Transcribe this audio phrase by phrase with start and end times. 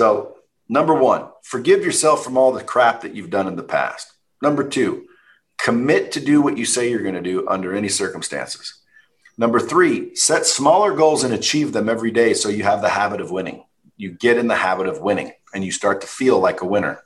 [0.00, 0.36] So,
[0.66, 4.14] number one, forgive yourself from all the crap that you've done in the past.
[4.40, 5.04] Number two,
[5.58, 8.80] commit to do what you say you're going to do under any circumstances.
[9.36, 13.20] Number three, set smaller goals and achieve them every day so you have the habit
[13.20, 13.62] of winning.
[13.98, 17.02] You get in the habit of winning and you start to feel like a winner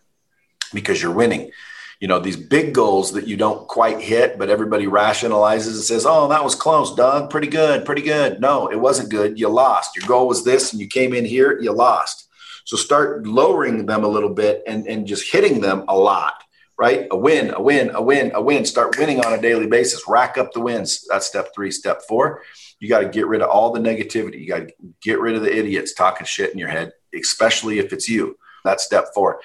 [0.73, 1.51] because you're winning.
[1.99, 6.07] You know, these big goals that you don't quite hit, but everybody rationalizes and says,
[6.07, 7.29] Oh, that was close, Doug.
[7.29, 8.41] Pretty good, pretty good.
[8.41, 9.37] No, it wasn't good.
[9.37, 9.97] You lost.
[9.97, 12.24] Your goal was this and you came in here, you lost.
[12.65, 16.35] So start lowering them a little bit and, and just hitting them a lot
[16.79, 17.07] right?
[17.11, 18.65] A win, a win, a win, a win.
[18.65, 20.03] Start winning on a daily basis.
[20.09, 21.07] Rack up the wins.
[21.09, 21.71] That's step three.
[21.71, 22.43] Step four,
[22.81, 24.41] you got to get rid of all the negativity.
[24.41, 27.93] You got to get rid of the idiots talking shit in your head, especially if
[27.93, 28.37] it's you.
[28.65, 29.41] That's step four.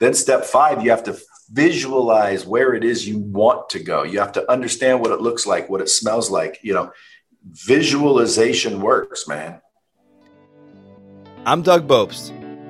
[0.00, 1.18] Then step five, you have to
[1.50, 4.02] visualize where it is you want to go.
[4.02, 6.58] You have to understand what it looks like, what it smells like.
[6.62, 6.92] You know,
[7.44, 9.60] visualization works, man.
[11.46, 12.30] I'm Doug Bopst,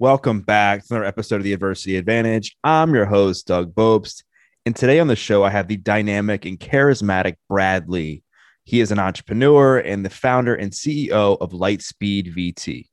[0.00, 2.56] Welcome back to another episode of the Adversity Advantage.
[2.62, 4.22] I'm your host, Doug Bopst.
[4.64, 8.22] And today on the show, I have the dynamic and charismatic Brad Lea.
[8.62, 12.86] He is an entrepreneur and the founder and CEO of Lightspeed VT.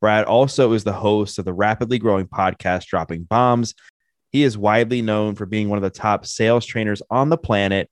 [0.00, 3.74] Brad also is the host of the rapidly growing podcast Dropping Bombs.
[4.30, 7.90] He is widely known for being one of the top sales trainers on the planet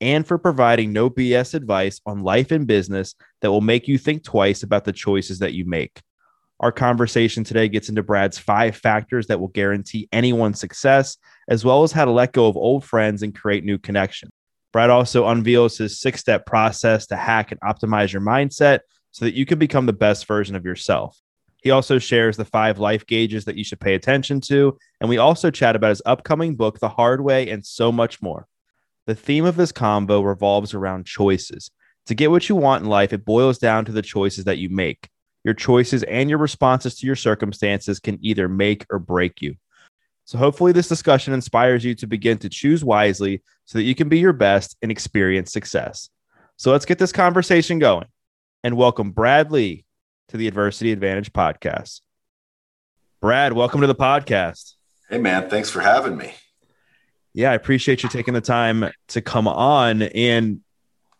[0.00, 4.24] and for providing no BS advice on life and business that will make you think
[4.24, 6.00] twice about the choices that you make.
[6.60, 11.16] Our conversation today gets into Brad's five factors that will guarantee anyone's success,
[11.48, 14.32] as well as how to let go of old friends and create new connections.
[14.72, 18.80] Brad also unveils his six step process to hack and optimize your mindset
[19.12, 21.18] so that you can become the best version of yourself.
[21.62, 24.76] He also shares the five life gauges that you should pay attention to.
[25.00, 28.46] And we also chat about his upcoming book, The Hard Way, and so much more.
[29.06, 31.70] The theme of this combo revolves around choices.
[32.06, 34.68] To get what you want in life, it boils down to the choices that you
[34.68, 35.08] make.
[35.44, 39.56] Your choices and your responses to your circumstances can either make or break you.
[40.24, 44.08] So, hopefully, this discussion inspires you to begin to choose wisely so that you can
[44.08, 46.10] be your best and experience success.
[46.56, 48.08] So, let's get this conversation going
[48.62, 49.84] and welcome Brad Lea
[50.28, 52.02] to the Adversity Advantage podcast.
[53.20, 54.74] Brad, welcome to the podcast.
[55.08, 55.48] Hey, man.
[55.48, 56.34] Thanks for having me.
[57.32, 60.02] Yeah, I appreciate you taking the time to come on.
[60.02, 60.60] And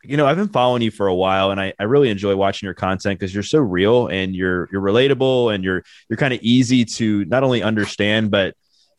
[0.05, 2.67] you know, I've been following you for a while and I, I really enjoy watching
[2.67, 6.41] your content because you're so real and you're you're relatable and you're you're kind of
[6.41, 8.55] easy to not only understand, but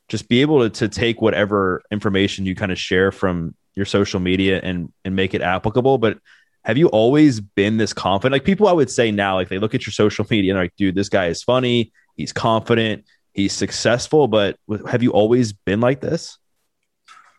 [0.09, 4.19] just be able to, to take whatever information you kind of share from your social
[4.19, 5.97] media and and make it applicable.
[5.97, 6.19] But
[6.63, 8.33] have you always been this confident?
[8.33, 10.65] Like people I would say now, like they look at your social media and they're
[10.65, 14.57] like, dude, this guy is funny, he's confident, he's successful, but
[14.89, 16.37] have you always been like this?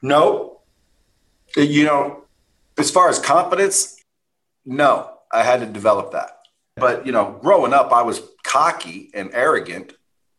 [0.00, 0.60] No.
[1.56, 2.19] You know,
[2.80, 3.96] as far as confidence,
[4.64, 6.30] no, I had to develop that.
[6.76, 9.92] But, you know, growing up, I was cocky and arrogant.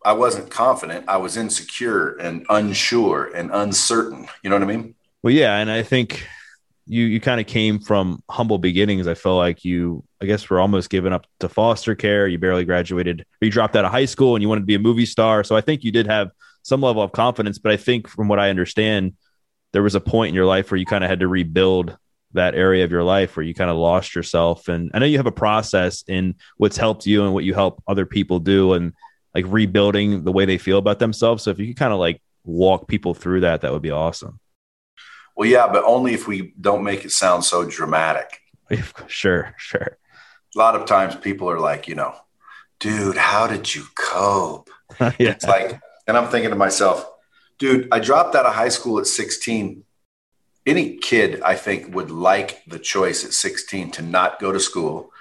[0.03, 1.05] I wasn't confident.
[1.07, 4.27] I was insecure and unsure and uncertain.
[4.43, 4.95] You know what I mean?
[5.21, 5.57] Well, yeah.
[5.57, 6.27] And I think
[6.87, 9.07] you, you kind of came from humble beginnings.
[9.07, 12.27] I feel like you, I guess, were almost given up to foster care.
[12.27, 14.79] You barely graduated, you dropped out of high school and you wanted to be a
[14.79, 15.43] movie star.
[15.43, 16.31] So I think you did have
[16.63, 17.59] some level of confidence.
[17.59, 19.13] But I think from what I understand,
[19.73, 21.97] there was a point in your life where you kind of had to rebuild
[22.33, 24.67] that area of your life where you kind of lost yourself.
[24.67, 27.83] And i know you have a process in what's helped you and what you help
[27.87, 28.93] other people do and
[29.35, 31.43] like rebuilding the way they feel about themselves.
[31.43, 34.39] So if you could kind of like walk people through that that would be awesome.
[35.35, 38.39] Well yeah but only if we don't make it sound so dramatic.
[39.07, 39.97] Sure sure.
[40.55, 42.15] A lot of times people are like you know
[42.79, 44.69] dude how did you cope?
[44.99, 45.31] Yeah.
[45.31, 47.09] it's like and i'm thinking to myself
[47.59, 49.83] dude i dropped out of high school at 16
[50.65, 55.11] any kid, I think, would like the choice at 16 to not go to school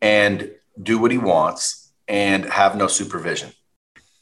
[0.00, 3.52] and do what he wants and have no supervision.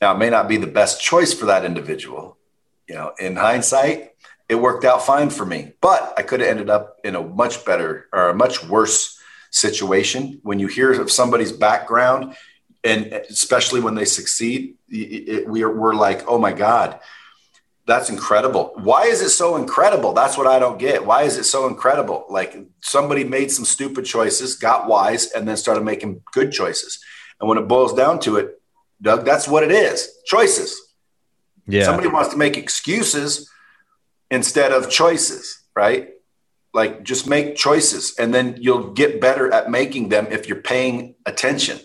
[0.00, 2.36] Now, it may not be the best choice for that individual.
[2.88, 4.10] You know, in hindsight,
[4.48, 7.64] it worked out fine for me, but I could have ended up in a much
[7.64, 9.18] better or a much worse
[9.50, 10.40] situation.
[10.42, 12.34] When you hear of somebody's background,
[12.82, 17.00] and especially when they succeed, it, we are, we're like, oh my God,
[17.86, 18.72] that's incredible.
[18.76, 20.12] Why is it so incredible?
[20.14, 21.04] That's what I don't get.
[21.04, 22.25] Why is it so incredible?
[22.31, 26.98] Like somebody made some stupid choices, got wise, and then started making good choices.
[27.40, 28.60] And when it boils down to it,
[29.02, 29.25] Doug.
[29.26, 30.08] That's what it is.
[30.25, 30.81] Choices.
[31.66, 31.84] Yeah.
[31.84, 33.50] Somebody wants to make excuses
[34.31, 36.10] instead of choices, right?
[36.72, 41.16] Like just make choices and then you'll get better at making them if you're paying
[41.26, 41.78] attention.
[41.78, 41.84] You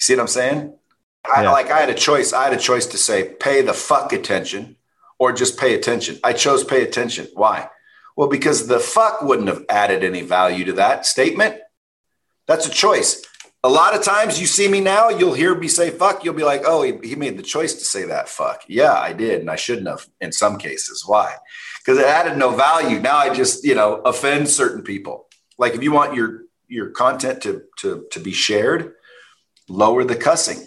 [0.00, 0.76] see what I'm saying?
[1.24, 1.52] I, Yeah.
[1.52, 2.32] like I had a choice.
[2.32, 4.76] I had a choice to say, pay the fuck attention
[5.24, 6.18] or just pay attention.
[6.22, 7.28] I chose pay attention.
[7.32, 7.70] Why?
[8.14, 11.56] Well, because the fuck wouldn't have added any value to that statement.
[12.46, 13.24] That's a choice.
[13.62, 16.22] A lot of times you see me now, you'll hear me say fuck.
[16.22, 18.64] You'll be like, oh, he, he made the choice to say that fuck.
[18.68, 19.40] Yeah, I did.
[19.40, 21.04] And I shouldn't have in some cases.
[21.06, 21.36] Why?
[21.78, 23.00] Because it added no value.
[23.00, 25.26] Now I just, you know, offend certain people.
[25.56, 28.92] Like if you want your your content to to to be shared,
[29.70, 30.66] lower the cussing.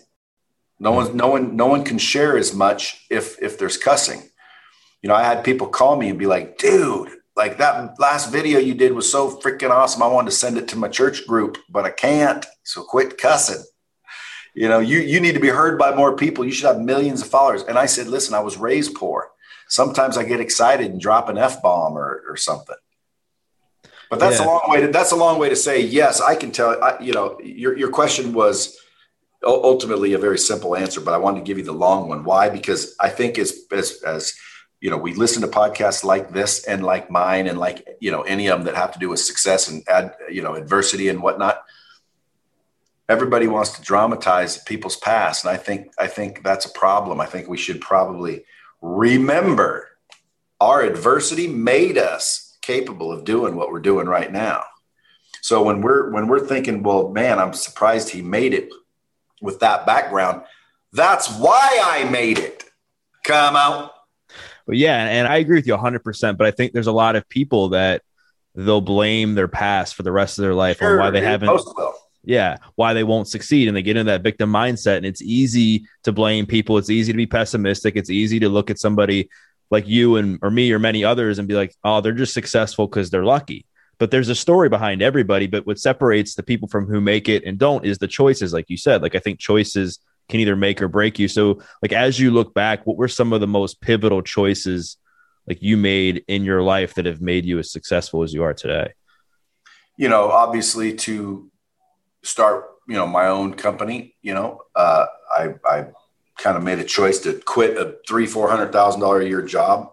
[0.80, 4.24] No one, no one, no one can share as much if if there's cussing.
[5.01, 8.59] You know, I had people call me and be like, dude, like that last video
[8.59, 10.01] you did was so freaking awesome.
[10.01, 12.45] I wanted to send it to my church group, but I can't.
[12.63, 13.63] So quit cussing.
[14.55, 16.44] You know, you you need to be heard by more people.
[16.44, 17.61] You should have millions of followers.
[17.63, 19.29] And I said, listen, I was raised poor.
[19.69, 22.75] Sometimes I get excited and drop an F bomb or, or something.
[24.09, 24.45] But that's Yeah.
[24.45, 26.21] a long way to that's a long way to say yes.
[26.21, 26.81] I can tell.
[26.83, 28.75] I, you know, your your question was
[29.44, 32.23] ultimately a very simple answer, but I wanted to give you the long one.
[32.23, 32.49] Why?
[32.49, 34.33] Because I think as as as
[34.79, 38.21] you know, we listen to podcasts like this and like mine and like you know
[38.21, 41.21] any of them that have to do with success and add you know adversity and
[41.21, 41.63] whatnot.
[43.09, 47.19] Everybody wants to dramatize people's past, and I think I think that's a problem.
[47.19, 48.45] I think we should probably
[48.81, 49.89] remember
[50.59, 54.63] our adversity made us capable of doing what we're doing right now.
[55.41, 58.69] So when we're when we're thinking, well, man, I'm surprised he made it
[59.41, 60.44] with that background.
[60.94, 62.63] That's why I made it.
[63.23, 63.91] Come out.
[64.67, 66.37] But yeah, and I agree with you 100%.
[66.37, 68.03] But I think there's a lot of people that
[68.53, 71.59] they'll blame their past for the rest of their life on why they haven't,
[72.23, 73.67] yeah, why they won't succeed.
[73.67, 74.97] And they get into that victim mindset.
[74.97, 76.77] And it's easy to blame people.
[76.77, 77.95] It's easy to be pessimistic.
[77.95, 79.29] It's easy to look at somebody
[79.69, 82.87] like you and or me or many others and be like, oh, they're just successful
[82.87, 83.65] because they're lucky.
[83.99, 85.47] But there's a story behind everybody.
[85.47, 88.69] But what separates the people from who make it and don't is the choices, like
[88.69, 89.01] you said.
[89.01, 89.99] Like I think choices
[90.29, 91.27] can either make or break you.
[91.27, 94.97] So, like as you look back, what were some of the most pivotal choices
[95.47, 98.53] like you made in your life that have made you as successful as you are
[98.53, 98.94] today?
[99.97, 101.50] You know, obviously to
[102.24, 105.88] start, you know, my own company, you know, uh, I, I
[106.38, 109.41] kind of made a choice to quit a three, four hundred thousand dollar a year
[109.41, 109.91] job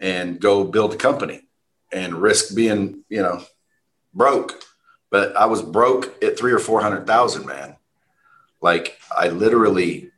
[0.00, 1.42] and go build a company
[1.92, 3.42] and risk being, you know,
[4.12, 4.62] broke.
[5.10, 7.76] But I was broke at three or four hundred thousand, man.
[8.64, 10.10] Like I literally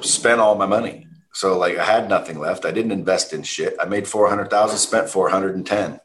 [0.00, 1.06] spent all my money.
[1.34, 2.64] So like I had nothing left.
[2.64, 3.76] I didn't invest in shit.
[3.78, 6.00] I made 400,000, spent 410.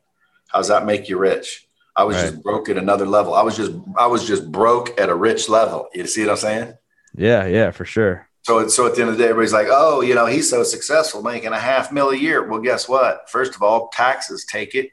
[0.50, 1.65] How's that make you rich?
[1.95, 2.31] I was Right.
[2.31, 3.33] just broke at another level.
[3.33, 5.88] I was just I was just broke at a rich level.
[5.94, 6.73] You see what I'm saying?
[7.15, 8.27] Yeah, yeah, for sure.
[8.44, 10.63] So so at the end of the day, everybody's like, oh, you know, he's so
[10.63, 12.45] successful making a half mil a year.
[12.45, 13.29] Well, guess what?
[13.29, 14.89] First of all, taxes take it.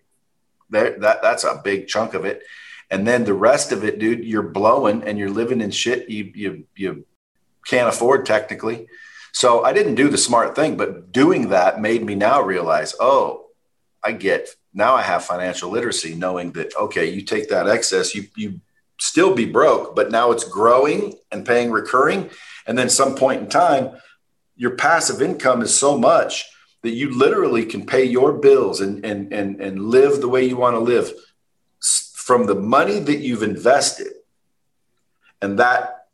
[0.71, 2.43] There, that that's a big chunk of it.
[2.91, 6.33] And then the rest of it, dude, you're blowing and you're living in shit you
[6.35, 7.05] you you
[7.67, 8.87] can't afford technically.
[9.33, 13.47] So I didn't do the smart thing, but doing that made me now realize, oh,
[14.03, 18.25] I get now I have financial literacy, knowing that okay, you take that excess, you
[18.37, 18.61] you
[19.01, 22.31] still be broke, but now it's growing and paying recurring.
[22.67, 23.91] And then some point in time,
[24.57, 26.47] your passive income is so much
[26.83, 30.57] that you literally can pay your bills and and and, and live the way you
[30.57, 31.13] want to live
[32.29, 34.13] from the money that you've invested
[35.41, 36.09] and that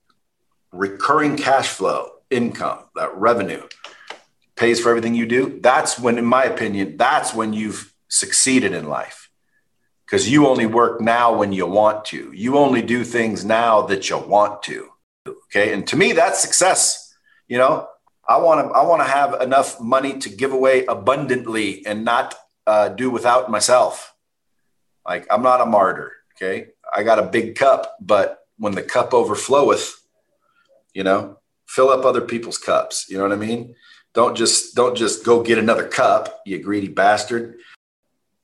[0.70, 3.66] recurring cash flow income that revenue
[4.54, 8.88] pays for everything you do that's when in my opinion that's when you've succeeded in
[8.88, 9.28] life.
[10.06, 12.30] Because you only work now when you want to.
[12.32, 14.90] You only do things now that you want to
[15.46, 15.72] okay?
[15.72, 17.12] And to me that's success
[17.48, 17.88] you know?
[18.28, 22.36] I want to i want to have enough money to give away abundantly and not
[22.68, 24.13] uh, do without myself
[25.06, 26.68] like i'm not a martyr okay?
[26.94, 29.94] I got a big cup but when the cup overfloweth
[30.92, 33.74] you know fill up other people's cups you know what i mean?
[34.14, 37.56] Don't just don't just go get another cup you greedy bastard.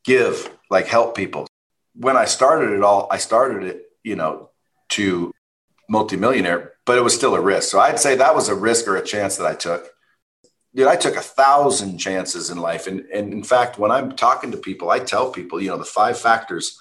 [0.05, 1.47] Give like help people.
[1.95, 4.50] When i started it all i started it you know
[4.90, 5.33] to
[5.88, 7.71] multimillionaire but it was still a risk.
[7.71, 9.88] So i'd say that was a risk or a chance that i took
[10.75, 14.50] dude i took a thousand chances in life and, and in fact when i'm talking
[14.50, 16.79] to people i tell people you know the five factors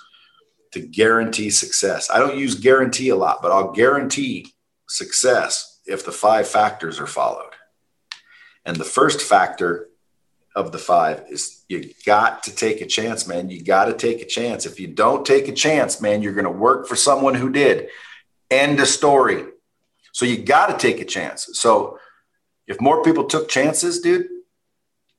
[0.72, 4.54] to guarantee success i don't use guarantee a lot but i'll guarantee
[4.88, 7.52] success if the five factors are followed
[8.66, 9.90] and the first factor
[10.56, 13.50] of the five is you got to take a chance, man.
[13.50, 14.66] You got to take a chance.
[14.66, 17.90] If you don't take a chance, man, you're going to work for someone who did.
[18.50, 19.46] End of story.
[20.12, 21.50] So you got to take a chance.
[21.54, 22.00] So
[22.70, 24.28] if more people took chances, dude,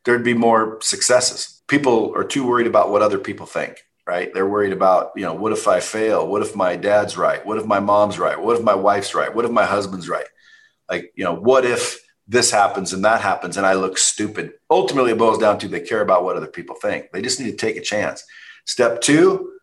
[0.04, 1.62] there'd be more successes.
[1.66, 4.32] People are too worried about what other people think, right?
[4.32, 6.26] They're worried about, you know, what if I fail?
[6.26, 7.44] What if my dad's right?
[7.44, 8.40] What if my mom's right?
[8.40, 9.34] What if my wife's right?
[9.34, 10.26] What if my husband's right?
[10.88, 14.52] Like, you know, what if this happens and that happens and I look stupid?
[14.70, 17.10] Ultimately, it boils down to they care about what other people think.
[17.12, 18.24] They just need to take a chance.
[18.64, 19.54] Step two,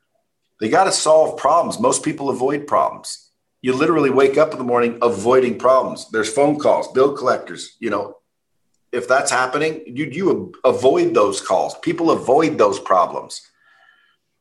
[0.59, 1.79] they got to solve problems.
[1.79, 3.26] Most people avoid problems.
[3.61, 6.09] You literally wake up in the morning avoiding problems.
[6.11, 8.17] There's phone calls, bill collectors, you know,
[8.91, 11.77] if that's happening, you you avoid those calls.
[11.79, 13.41] People avoid those problems.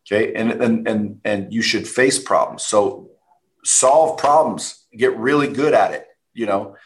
[0.07, 2.63] Okay, and and and and you should face problems.
[2.63, 3.11] So
[3.65, 4.87] solve problems.
[4.97, 6.07] Get really good at it.
[6.33, 6.77] You know,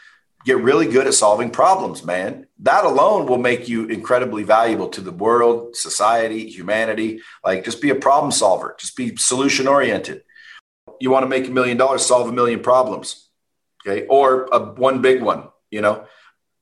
[0.44, 2.46] get really good at solving problems, man.
[2.60, 7.20] That alone will make you incredibly valuable to the world, society, humanity.
[7.44, 8.74] Like just be a problem solver.
[8.78, 10.22] Just be solution oriented.
[11.00, 13.28] You want to make a million dollars, solve a million problems.
[13.86, 15.48] Okay, or a, one big one.
[15.70, 16.06] You know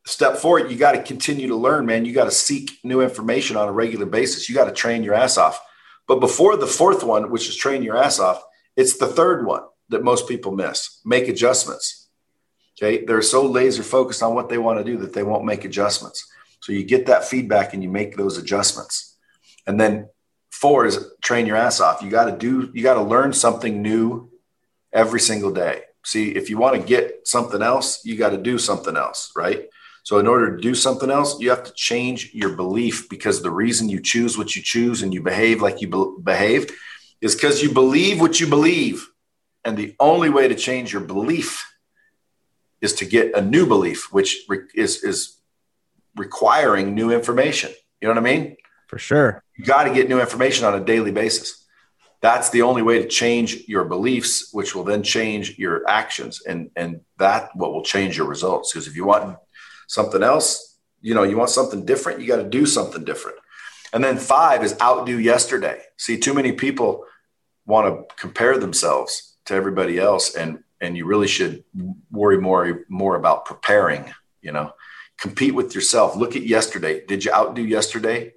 [0.09, 2.05] step forward, you got to continue to learn, man.
[2.07, 4.49] You got to seek new information on a regular basis.
[4.49, 5.61] You got to train your ass off.
[6.07, 8.43] But before the fourth one, which is train your ass off,
[8.75, 12.09] it's the third one that most people miss make adjustments.
[12.81, 13.05] Okay.
[13.05, 16.27] They're so laser focused on what they want to do that they won't make adjustments.
[16.61, 19.17] So you get that feedback and you make those adjustments.
[19.67, 20.09] And then
[20.61, 22.03] four is train your ass off.
[22.03, 24.31] You got to do, you got to learn something new
[24.93, 25.83] every single day.
[26.05, 29.67] See, if you want to get something else, you got to do something else, right?
[30.03, 33.51] So, in order to do something else, you have to change your belief because the
[33.51, 36.71] reason you choose what you choose and you behave like you be- behave
[37.21, 39.07] is because you believe what you believe.
[39.65, 41.65] And the only way to change your belief
[42.81, 45.37] is to get a new belief, which re- is, is
[46.17, 47.71] requiring new information.
[48.01, 48.57] You know what I mean?
[48.89, 49.43] For sure.
[49.57, 51.65] You got to get new information on a daily basis.
[52.21, 56.43] That's the only way to change your beliefs, which will then change your actions.
[56.45, 58.73] And, and that what will change your results.
[58.73, 59.39] Because if you want
[59.87, 63.39] something else, you know, you want something different, you got to do something different.
[63.93, 65.81] And then five is outdo yesterday.
[65.97, 67.05] See, too many people
[67.67, 71.65] want to compare themselves to everybody else, and and you really should
[72.11, 74.13] worry more more about preparing.
[74.43, 74.73] You know,
[75.19, 76.17] compete with yourself.
[76.17, 77.05] Look at yesterday.
[77.07, 78.35] Did you outdo yesterday?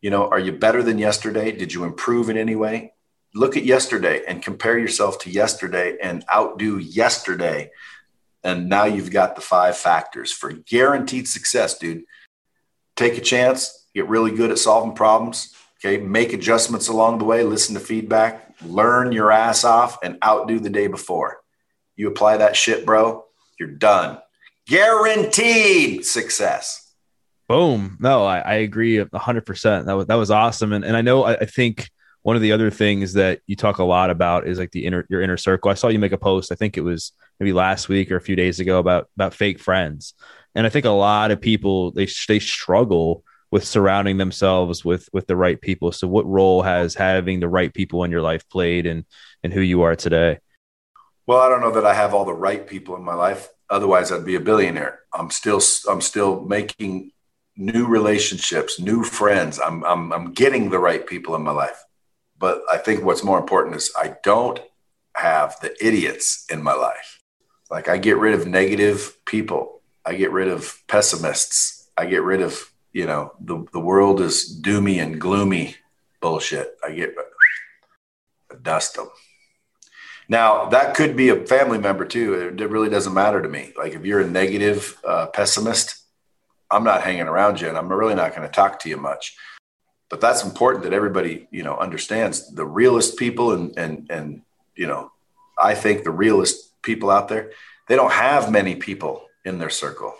[0.00, 1.52] You know, are you better than yesterday?
[1.52, 2.94] Did you improve in any way?
[3.34, 7.70] Look at yesterday and compare yourself to yesterday and outdo yesterday
[8.44, 12.04] and now you've got the five factors for guaranteed success, dude.
[12.96, 15.54] Take a chance, get really good at solving problems.
[15.78, 15.98] Okay.
[16.02, 20.70] Make adjustments along the way, listen to feedback, learn your ass off, and outdo the
[20.70, 21.40] day before.
[21.94, 23.24] You apply that shit, bro,
[23.60, 24.18] you're done.
[24.66, 26.87] Guaranteed success.
[27.48, 27.96] Boom.
[27.98, 29.86] No, I, I agree 100%.
[29.86, 30.72] That was, that was awesome.
[30.72, 31.88] And, and I know, I, I think
[32.22, 35.06] one of the other things that you talk a lot about is like the inner
[35.08, 35.70] your inner circle.
[35.70, 36.52] I saw you make a post.
[36.52, 39.58] I think it was maybe last week or a few days ago about about fake
[39.58, 40.12] friends,
[40.54, 45.26] and I think a lot of people they they struggle with surrounding themselves with with
[45.26, 45.92] the right people.
[45.92, 49.06] So, what role has having the right people in your life played in
[49.42, 50.38] in who you are today?
[51.26, 53.48] Well, I don't know that I have all the right people in my life.
[53.70, 55.00] Otherwise, I'd be a billionaire.
[55.14, 57.12] I'm still I'm still making
[57.58, 59.60] new relationships, new friends.
[59.60, 61.84] I'm I'm I'm getting the right people in my life.
[62.38, 64.60] But I think what's more important is I don't
[65.14, 67.20] have the idiots in my life.
[67.70, 69.82] Like I get rid of negative people.
[70.06, 71.90] I get rid of pessimists.
[71.98, 75.76] I get rid of, you know, the, the world is doomy and gloomy
[76.20, 76.76] bullshit.
[76.84, 77.14] I get
[78.62, 79.08] dust them.
[80.28, 82.56] Now that could be a family member too.
[82.58, 83.72] It, really doesn't matter to me.
[83.76, 85.97] Like if you're a negative uh, pessimist,
[86.70, 89.36] I'm not hanging around you, and I'm really not going to talk to you much.
[90.10, 94.42] But that's important that everybody you know understands the realest people and and and
[94.74, 95.12] you know
[95.60, 97.50] i think the realest people out there
[97.88, 100.14] they don't have many people in their circle.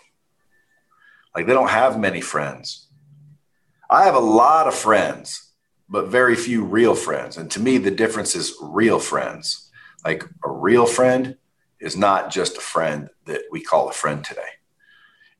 [1.35, 2.89] Like they don't have many friends.
[3.91, 5.45] I have a lot of friends
[5.91, 7.37] but very few real friends.
[7.39, 9.71] And to me the difference is real friends.
[10.05, 11.37] Like a real friend
[11.81, 14.58] is not just a friend that we call a friend today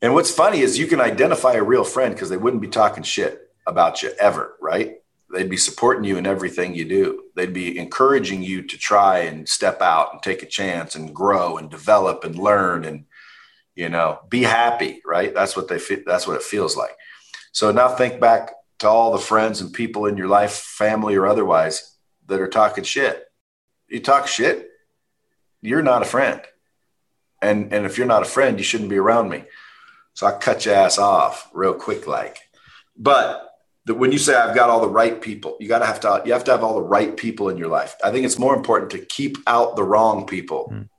[0.01, 3.03] and what's funny is you can identify a real friend because they wouldn't be talking
[3.03, 4.97] shit about you ever, right?
[5.31, 7.23] They'd be supporting you in everything you do.
[7.35, 11.57] They'd be encouraging you to try and step out and take a chance and grow
[11.57, 13.05] and develop and learn and
[13.75, 15.33] you know be happy, right?
[15.33, 15.99] That's what they feel.
[16.05, 16.95] That's what it feels like.
[17.51, 21.27] So now think back to all the friends and people in your life, family or
[21.27, 21.95] otherwise,
[22.27, 23.25] that are talking shit.
[23.87, 24.69] You talk shit,
[25.61, 26.41] you're not a friend.
[27.41, 29.43] And and if you're not a friend, you shouldn't be around me.
[30.13, 32.39] So I cut your ass off real quick, like.
[32.97, 33.49] But
[33.85, 36.21] that when you say I've got all the right people, you got to have to
[36.25, 37.95] you have to have all the right people in your life.
[38.03, 40.71] I think it's more important to keep out the wrong people.
[40.71, 40.89] Mm.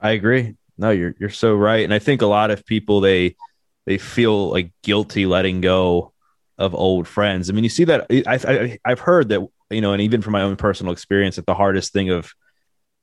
[0.00, 0.56] I agree.
[0.76, 3.36] No, you're you're so right, and I think a lot of people they
[3.84, 6.12] they feel like guilty letting go
[6.56, 7.50] of old friends.
[7.50, 10.32] I mean, you see that I, I I've heard that you know, and even from
[10.32, 12.32] my own personal experience, that the hardest thing of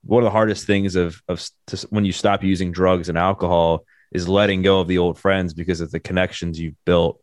[0.04, 3.84] one of the hardest things of of to, when you stop using drugs and alcohol
[4.12, 7.22] is letting go of the old friends because of the connections you've built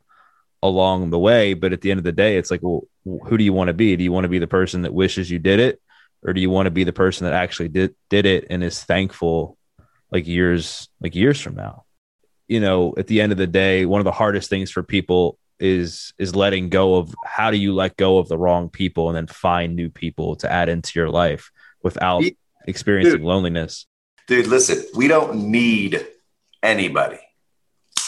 [0.62, 1.54] along the way.
[1.54, 3.74] But at the end of the day, it's like, well, who do you want to
[3.74, 3.96] be?
[3.96, 5.80] Do you want to be the person that wishes you did it,
[6.22, 8.82] or do you want to be the person that actually did did it and is
[8.82, 9.58] thankful,
[10.10, 11.84] like years like years from now?
[12.48, 15.38] You know, at the end of the day, one of the hardest things for people
[15.58, 19.16] is is letting go of how do you let go of the wrong people and
[19.16, 21.50] then find new people to add into your life
[21.82, 22.22] without
[22.66, 23.86] experiencing dude, loneliness.
[24.26, 26.06] Dude, listen, we don't need
[26.62, 27.18] anybody.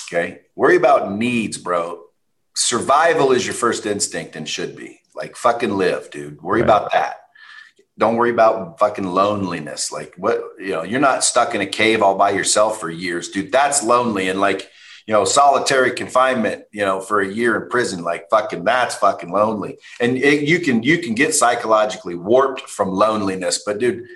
[0.06, 0.42] Okay.
[0.54, 2.02] Worry about needs, bro.
[2.54, 5.00] Survival is your first instinct and should be.
[5.14, 6.40] Like fucking live, dude.
[6.42, 6.66] Worry right.
[6.66, 7.16] about that.
[7.96, 9.92] Don't worry about fucking loneliness.
[9.92, 13.28] Like what, you know, you're not stuck in a cave all by yourself for years,
[13.28, 13.52] dude.
[13.52, 14.28] That's lonely.
[14.28, 14.68] And like,
[15.06, 19.30] you know, solitary confinement, you know, for a year in prison, like fucking, that's fucking
[19.30, 19.78] lonely.
[20.00, 24.06] And it, you can, you can get psychologically warped from loneliness, but dude,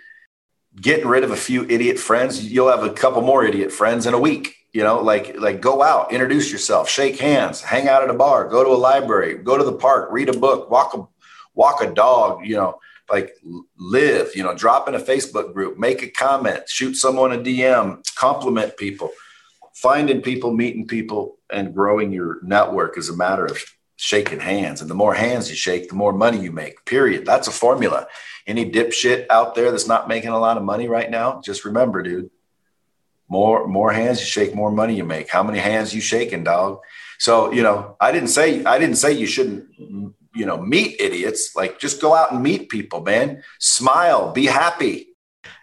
[0.81, 4.15] getting rid of a few idiot friends, you'll have a couple more idiot friends in
[4.15, 4.55] a week.
[4.73, 8.49] You know, like like go out, introduce yourself, shake hands, hang out at a bar,
[8.49, 11.07] go to a library, go to the park, read a book, walk a
[11.55, 12.45] walk a dog.
[12.45, 12.79] You know,
[13.11, 13.35] like
[13.79, 14.37] live.
[14.37, 18.77] You know, drop in a Facebook group, make a comment, shoot someone a DM, compliment
[18.77, 19.11] people.
[19.75, 23.63] Finding people, meeting people, and growing your network is a matter of
[23.97, 24.81] shaking hands.
[24.81, 26.85] And the more hands you shake, the more money you make.
[26.85, 27.25] Period.
[27.25, 28.07] That's a formula
[28.49, 32.03] any dipshit out there that's not making a lot of money right now, just remember,
[32.03, 32.31] dude,
[33.29, 35.29] more more hands you shake, more money you make.
[35.29, 36.81] How many hands you shaking, dog?
[37.19, 39.67] So you know, I didn't say I didn't say you shouldn't
[40.35, 41.55] you know meet idiots.
[41.55, 43.43] Like just go out and meet people, man.
[43.59, 45.05] Smile, be happy.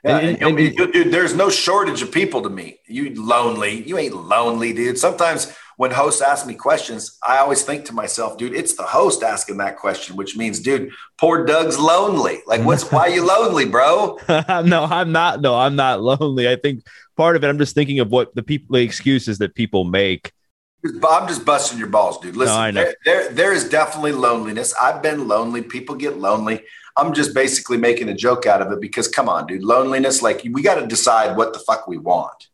[0.04, 2.80] Yeah, and, and, and, dude, there's no shortage of people to meet.
[2.88, 5.00] You lonely, you ain't lonely, dude.
[5.00, 9.24] Sometimes when hosts ask me questions, I always think to myself, dude, it's the host
[9.24, 12.40] asking that question, which means, dude, poor Doug's lonely.
[12.48, 14.20] Like, what's why you lonely, bro?
[14.30, 15.42] no, I'm not.
[15.42, 16.48] No, I'm not lonely.
[16.48, 16.84] I think
[17.18, 20.32] part of it, I'm just thinking of what the people, the excuses that people make.
[20.86, 22.36] I'm just busting your balls, dude.
[22.36, 24.74] Listen, no, there, there, there is definitely loneliness.
[24.80, 25.64] I've been lonely.
[25.64, 26.62] People get lonely.
[26.96, 30.22] I'm just basically making a joke out of it because, come on, dude, loneliness.
[30.22, 32.48] Like, we got to decide what the fuck we want.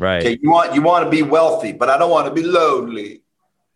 [0.00, 0.22] Right.
[0.22, 3.22] Okay, you want you want to be wealthy, but I don't want to be lonely.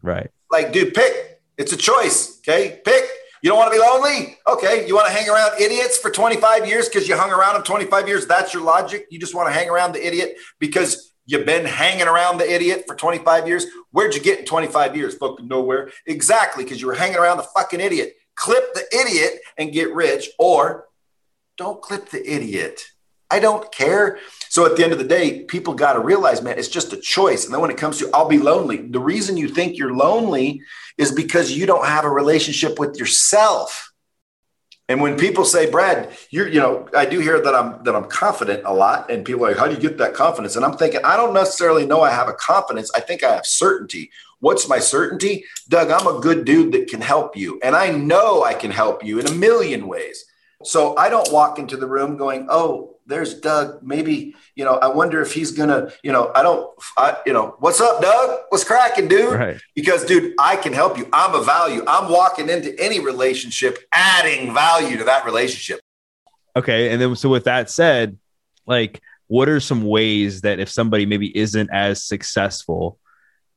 [0.03, 0.31] Right.
[0.51, 1.43] Like, dude, pick.
[1.59, 2.39] It's a choice.
[2.39, 3.05] Okay, pick.
[3.43, 4.39] You don't want to be lonely?
[4.49, 4.89] Okay.
[4.89, 8.09] You want to hang around idiots for 25 years because you hung around them 25
[8.09, 8.27] years?
[8.27, 9.07] That's your logic.
[9.11, 12.85] You just want to hang around the idiot because you've been hanging around the idiot
[12.87, 13.67] for 25 years.
[13.91, 15.15] Where'd you get in 25 years?
[15.17, 15.91] Fucking nowhere.
[16.07, 18.15] Exactly, because you were hanging around the fucking idiot.
[18.35, 20.87] Clip the idiot and get rich, or
[21.59, 22.81] don't clip the idiot.
[23.35, 24.19] I don't care.
[24.49, 26.97] So at the end of the day, people got to realize, man, it's just a
[26.97, 27.45] choice.
[27.45, 30.63] And then when it comes to I'll be lonely, the reason you think you're lonely
[30.99, 33.93] is because you don't have a relationship with yourself.
[34.89, 38.05] And when people say, Brad, you're, you know, I do hear that I'm that I'm
[38.05, 40.55] confident a lot, and people are like, how do you get that confidence?
[40.55, 42.91] And I'm thinking, I don't necessarily know I have a confidence.
[42.95, 44.11] I think I have certainty.
[44.39, 45.45] What's my certainty?
[45.69, 47.59] Doug, I'm a good dude that can help you.
[47.65, 50.25] And I know I can help you in a million ways.
[50.63, 53.83] So I don't walk into the room going, oh, there's Doug.
[53.83, 57.57] Maybe, you know, I wonder if he's gonna, you know, I don't, I, you know,
[57.59, 58.41] what's up, Doug?
[58.49, 59.33] What's cracking, dude?
[59.35, 59.61] Right.
[59.75, 61.09] Because, dude, I can help you.
[61.13, 61.85] I'm a value.
[61.87, 65.81] I'm walking into any relationship, adding value to that relationship.
[66.57, 66.91] Okay.
[66.91, 68.19] And then, so with that said,
[68.67, 72.99] like, what are some ways that if somebody maybe isn't as successful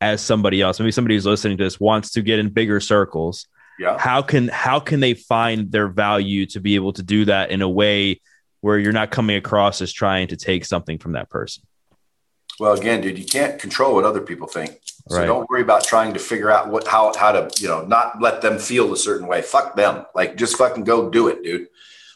[0.01, 3.47] as somebody else, maybe somebody who's listening to this wants to get in bigger circles,
[3.79, 3.97] yeah.
[3.97, 7.61] how can how can they find their value to be able to do that in
[7.61, 8.21] a way
[8.61, 11.63] where you're not coming across as trying to take something from that person.
[12.59, 14.79] Well, again, dude, you can't control what other people think.
[15.09, 15.25] So right.
[15.25, 18.41] don't worry about trying to figure out what how how to, you know, not let
[18.41, 19.41] them feel a certain way.
[19.41, 20.05] Fuck them.
[20.15, 21.67] Like just fucking go do it, dude.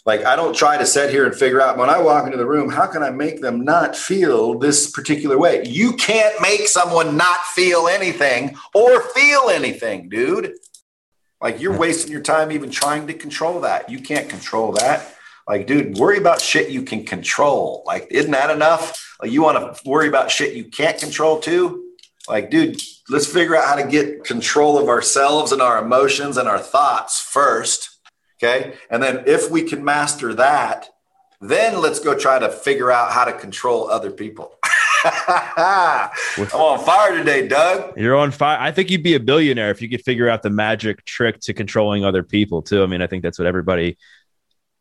[0.06, 2.45] Like I don't try to sit here and figure out when I walk into the
[2.45, 5.63] room, how can I make them not feel this particular way?
[5.65, 10.56] You can't make someone not feel anything or feel anything, dude.
[11.39, 13.89] Like you're wasting your time even trying to control that.
[13.89, 15.15] You can't control that.
[15.47, 17.84] Like, dude, worry about shit you can control.
[17.86, 19.15] Like, isn't that enough?
[19.21, 21.84] Like, you want to worry about shit you can't control too?
[22.27, 26.47] Like, dude, let's figure out how to get control of ourselves and our emotions and
[26.47, 27.99] our thoughts first.
[28.41, 28.73] Okay.
[28.89, 30.89] And then if we can master that,
[31.41, 34.56] then let's go try to figure out how to control other people.
[35.04, 36.12] I'm
[36.54, 37.97] on fire today, Doug.
[37.97, 38.60] You're on fire.
[38.60, 41.54] I think you'd be a billionaire if you could figure out the magic trick to
[41.54, 42.84] controlling other people, too.
[42.84, 43.97] I mean, I think that's what everybody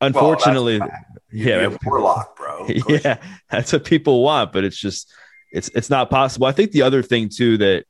[0.01, 0.91] unfortunately, well,
[1.33, 2.67] yeah, warlock, bro.
[2.89, 3.19] Yeah,
[3.51, 5.13] that's what people want, but it's just
[5.53, 6.47] it's it's not possible.
[6.47, 7.85] I think the other thing too that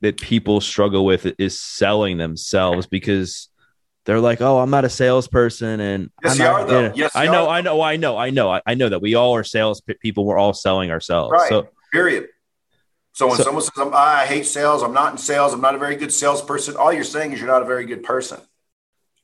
[0.00, 3.48] that people struggle with is selling themselves because
[4.04, 6.80] they're like, "Oh, I'm not a salesperson," and yes, not, are though.
[6.80, 7.56] you know, yes, I know, are.
[7.56, 10.24] I know, I know, I know, I, know that we all are sales people.
[10.24, 11.32] We're all selling ourselves.
[11.32, 11.48] Right.
[11.48, 12.28] So Period.
[13.12, 15.74] So when So- someone says, I'm, I hate sales, I'm not in sales, I'm not
[15.74, 18.40] a very good salesperson, all you're saying is you're not a very good person.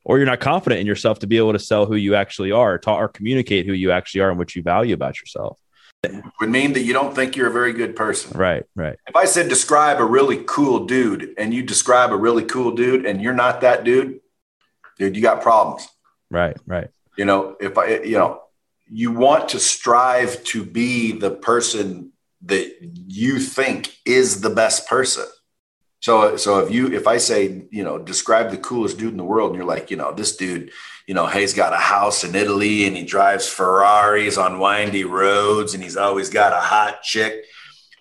[0.05, 2.79] Or you're not confident in yourself to be able to sell who you actually are,
[2.79, 5.59] talk, or communicate who you actually are and what you value about yourself.
[6.03, 8.37] It would mean that you don't think you're a very good person.
[8.37, 8.99] Right, right.
[9.07, 13.07] If I said describe a really cool dude and you describe a really cool dude
[13.07, 14.21] and you're not that dude,
[14.99, 15.89] dude, you got problems.
[16.31, 16.89] Right, right.
[17.17, 18.43] You know, if I, you know,
[18.87, 22.13] you want to strive to be the person
[22.43, 25.25] that you think is the best person.
[26.05, 29.25] So, so if you, if I say, you know, describe the coolest dude in the
[29.25, 30.71] world, and you're like, you know, this dude,
[31.07, 35.05] you know, hey, he's got a house in Italy and he drives Ferraris on windy
[35.05, 37.47] roads and he's always got a hot chick.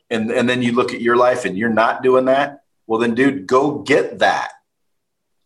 [0.09, 2.65] And, and then you look at your life and you're not doing that.
[2.87, 4.51] Well, then, dude, go get that.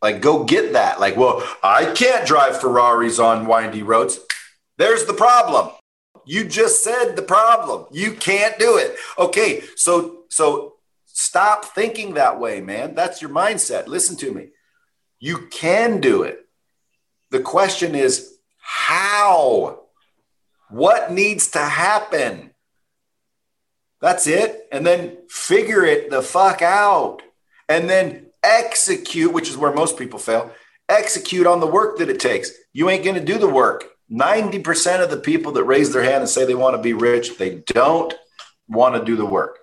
[0.02, 1.00] Like, go get that.
[1.00, 4.20] Like, well, I can't drive Ferraris on windy roads.
[4.80, 5.70] There's the problem.
[6.26, 7.86] You just said the problem.
[7.92, 8.96] You can't do it.
[9.20, 10.77] Okay, so so
[11.18, 12.94] stop thinking that way, man.
[12.94, 13.88] That's your mindset.
[13.88, 14.50] Listen to me.
[15.20, 16.46] You can do it.
[17.32, 19.80] The question is how?
[20.70, 22.52] What needs to happen?
[24.00, 24.68] That's it.
[24.72, 27.24] And then figure it the fuck out.
[27.68, 30.52] And then execute, which is where most people fail.
[30.88, 32.52] Execute on the work that it takes.
[32.74, 33.86] You ain't going to do the work.
[34.12, 37.38] 90% of the people that raise their hand and say they want to be rich,
[37.38, 38.14] they don't
[38.70, 39.58] want to do the work.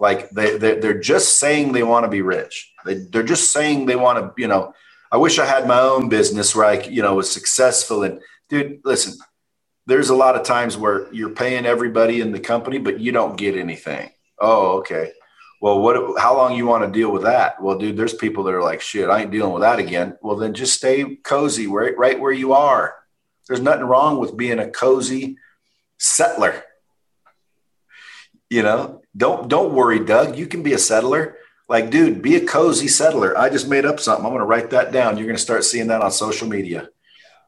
[0.00, 2.72] Like they, they, they're just saying they want to be rich.
[2.86, 4.72] They, they're just saying they want to, you know,
[5.12, 8.02] I wish I had my own business where I, you know, was successful.
[8.02, 9.18] And dude, listen,
[9.86, 13.36] there's a lot of times where you're paying everybody in the company, but you don't
[13.36, 14.10] get anything.
[14.40, 15.12] Oh, okay.
[15.60, 16.18] Well, what?
[16.18, 17.62] How long you want to deal with that?
[17.62, 20.16] Well, dude, there's people that are like, shit, I ain't dealing with that again.
[20.22, 22.94] Well, then just stay cozy, right, right where you are.
[23.46, 25.36] There's nothing wrong with being a cozy
[25.98, 26.62] settler.
[28.48, 30.36] You know, don't don't worry, Doug.
[30.36, 31.36] You can be a settler.
[31.68, 33.38] Like, dude, be a cozy settler.
[33.38, 34.26] I just made up something.
[34.26, 35.16] I'm to write that down.
[35.16, 36.88] You're going to start seeing that on social media.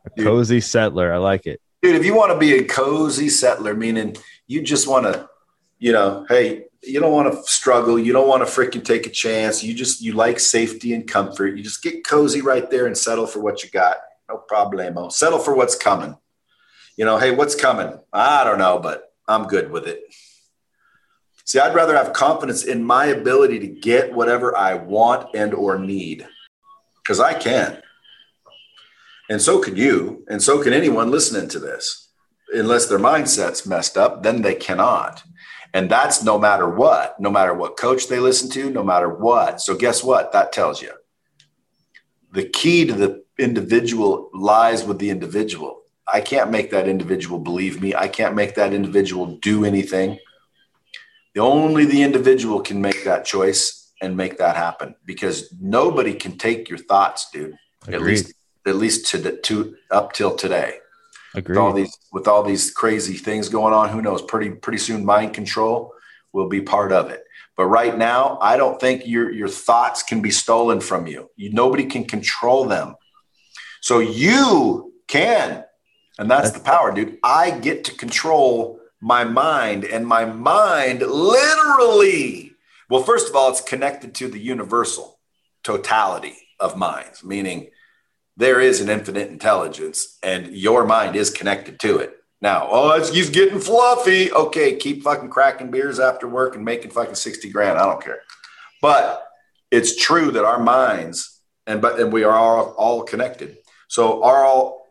[0.04, 1.12] A cozy settler.
[1.12, 1.60] I like it.
[1.82, 5.28] Dude, if you want to be a cozy settler, meaning you just want to,
[5.80, 7.98] you know, hey, you don't want to struggle.
[7.98, 9.64] You don't want to freaking take a chance.
[9.64, 11.56] You just, you like safety and comfort.
[11.56, 13.96] You just get cozy right there and settle for what you got.
[14.28, 15.10] No problemo.
[15.10, 16.16] Settle for what's coming.
[16.96, 17.98] You know, hey, what's coming?
[18.12, 20.00] I don't know, but I'm good with it.
[21.44, 25.78] See, I'd rather have confidence in my ability to get whatever I want and or
[25.78, 26.26] need
[27.02, 27.82] because I can.
[29.28, 32.10] And so can you, and so can anyone listening to this.
[32.54, 35.22] Unless their mindset's messed up, then they cannot.
[35.74, 39.60] And that's no matter what, no matter what coach they listen to, no matter what.
[39.60, 40.32] So, guess what?
[40.32, 40.92] That tells you
[42.32, 45.82] the key to the individual lies with the individual.
[46.12, 47.94] I can't make that individual believe me.
[47.94, 50.18] I can't make that individual do anything.
[51.34, 56.36] The only the individual can make that choice and make that happen because nobody can
[56.36, 57.56] take your thoughts, dude.
[57.88, 58.34] At least
[58.66, 60.78] at least to the to up till today.
[61.34, 61.56] Agreed.
[61.56, 64.22] With all these with all these crazy things going on, who knows?
[64.22, 65.94] Pretty pretty soon mind control
[66.32, 67.24] will be part of it.
[67.56, 71.30] But right now, I don't think your your thoughts can be stolen from you.
[71.36, 72.94] you nobody can control them.
[73.80, 75.64] So you can.
[76.18, 77.18] And that's the power, dude.
[77.22, 82.52] I get to control my mind and my mind literally.
[82.88, 85.18] Well, first of all, it's connected to the universal
[85.64, 87.70] totality of minds, meaning
[88.36, 92.16] there is an infinite intelligence and your mind is connected to it.
[92.40, 94.32] Now, oh, he's getting fluffy.
[94.32, 97.78] Okay, keep fucking cracking beers after work and making fucking 60 grand.
[97.78, 98.20] I don't care.
[98.80, 99.26] But
[99.72, 103.58] it's true that our minds and but and we are all, all connected.
[103.88, 104.81] So our all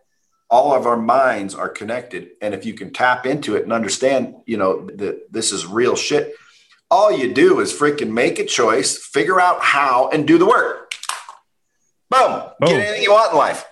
[0.52, 2.32] all of our minds are connected.
[2.42, 5.96] And if you can tap into it and understand, you know, that this is real
[5.96, 6.36] shit,
[6.92, 10.94] all you do is freaking make a choice, figure out how, and do the work.
[12.10, 12.44] Boom.
[12.60, 12.70] Boom.
[12.70, 13.64] Get anything you want in life.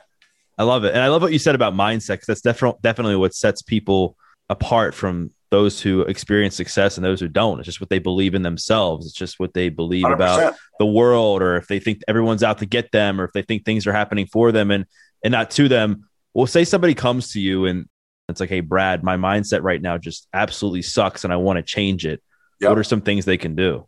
[0.58, 0.94] I love it.
[0.94, 2.20] And I love what you said about mindset.
[2.20, 4.16] 'cause that's definitely definitely what sets people
[4.50, 7.60] apart from those who experience success and those who don't.
[7.60, 9.06] It's just what they believe in themselves.
[9.06, 10.16] It's just what they believe 100%.
[10.16, 13.42] about the world, or if they think everyone's out to get them, or if they
[13.42, 14.86] think things are happening for them and
[15.24, 16.09] and not to them.
[16.34, 17.88] Well, say somebody comes to you and
[18.28, 21.64] it's like, hey, Brad, my mindset right now just absolutely sucks and I want to
[21.64, 22.22] change it.
[22.62, 22.70] Yep.
[22.70, 23.88] What are some things they can do?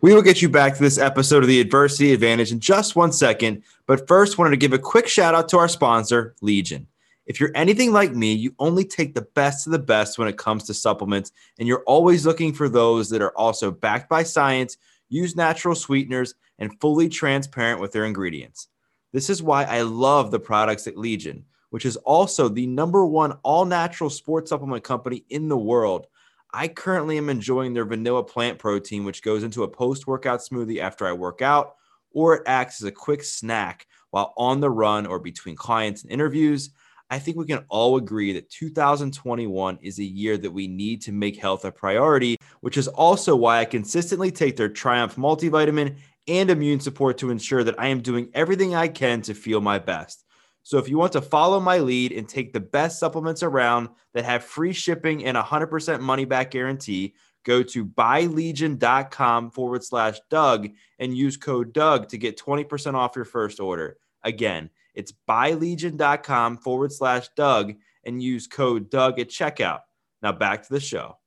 [0.00, 3.12] We will get you back to this episode of the Adversity Advantage in just one
[3.12, 6.88] second, but first wanted to give a quick shout out to our sponsor, Legion.
[7.24, 10.36] If you're anything like me, you only take the best of the best when it
[10.36, 14.76] comes to supplements, and you're always looking for those that are also backed by science,
[15.08, 18.66] use natural sweeteners, and fully transparent with their ingredients.
[19.12, 23.32] This is why I love the products at Legion, which is also the number one
[23.42, 26.06] all natural sports supplement company in the world.
[26.52, 30.80] I currently am enjoying their vanilla plant protein, which goes into a post workout smoothie
[30.80, 31.76] after I work out,
[32.12, 36.12] or it acts as a quick snack while on the run or between clients and
[36.12, 36.70] interviews.
[37.10, 41.12] I think we can all agree that 2021 is a year that we need to
[41.12, 45.96] make health a priority, which is also why I consistently take their Triumph multivitamin
[46.28, 49.78] and immune support to ensure that I am doing everything I can to feel my
[49.78, 50.24] best.
[50.62, 54.24] So if you want to follow my lead and take the best supplements around that
[54.24, 61.16] have free shipping and 100% money back guarantee, go to buylegion.com forward slash Doug and
[61.16, 63.96] use code Doug to get 20% off your first order.
[64.22, 69.80] Again, it's buylegion.com forward slash Doug and use code Doug at checkout.
[70.22, 71.18] Now back to the show.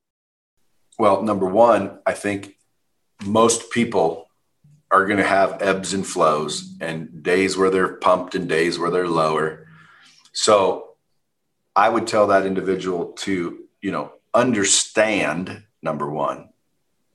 [0.97, 2.55] Well, number one, I think
[3.25, 4.24] most people
[4.91, 8.91] are going to have ebbs and flows and days where they're pumped and days where
[8.91, 9.67] they're lower.
[10.31, 10.95] So
[11.75, 16.49] I would tell that individual to, you know, understand number one,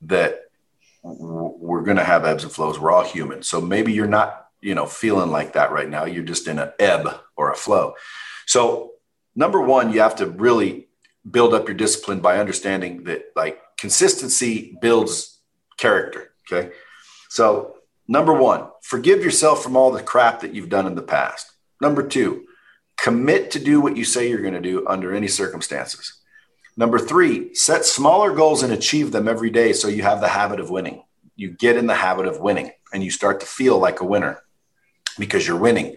[0.01, 0.41] that
[1.03, 2.79] we're going to have ebbs and flows.
[2.79, 3.43] We're all human.
[3.43, 6.71] So maybe you're not you know feeling like that right now you're just in an
[6.79, 7.95] ebb or a flow
[8.45, 8.91] so
[9.35, 10.87] number one you have to really
[11.29, 15.39] build up your discipline by understanding that like consistency builds
[15.77, 16.71] character okay
[17.31, 17.75] so
[18.07, 22.05] number one forgive yourself from all the crap that you've done in the past number
[22.05, 22.45] two
[22.97, 26.21] commit to do what you say you're going to do under any circumstances
[26.75, 30.59] number three set smaller goals and achieve them every day so you have the habit
[30.59, 31.03] of winning
[31.35, 34.41] you get in the habit of winning and you start to feel like a winner
[35.17, 35.95] because you're winning.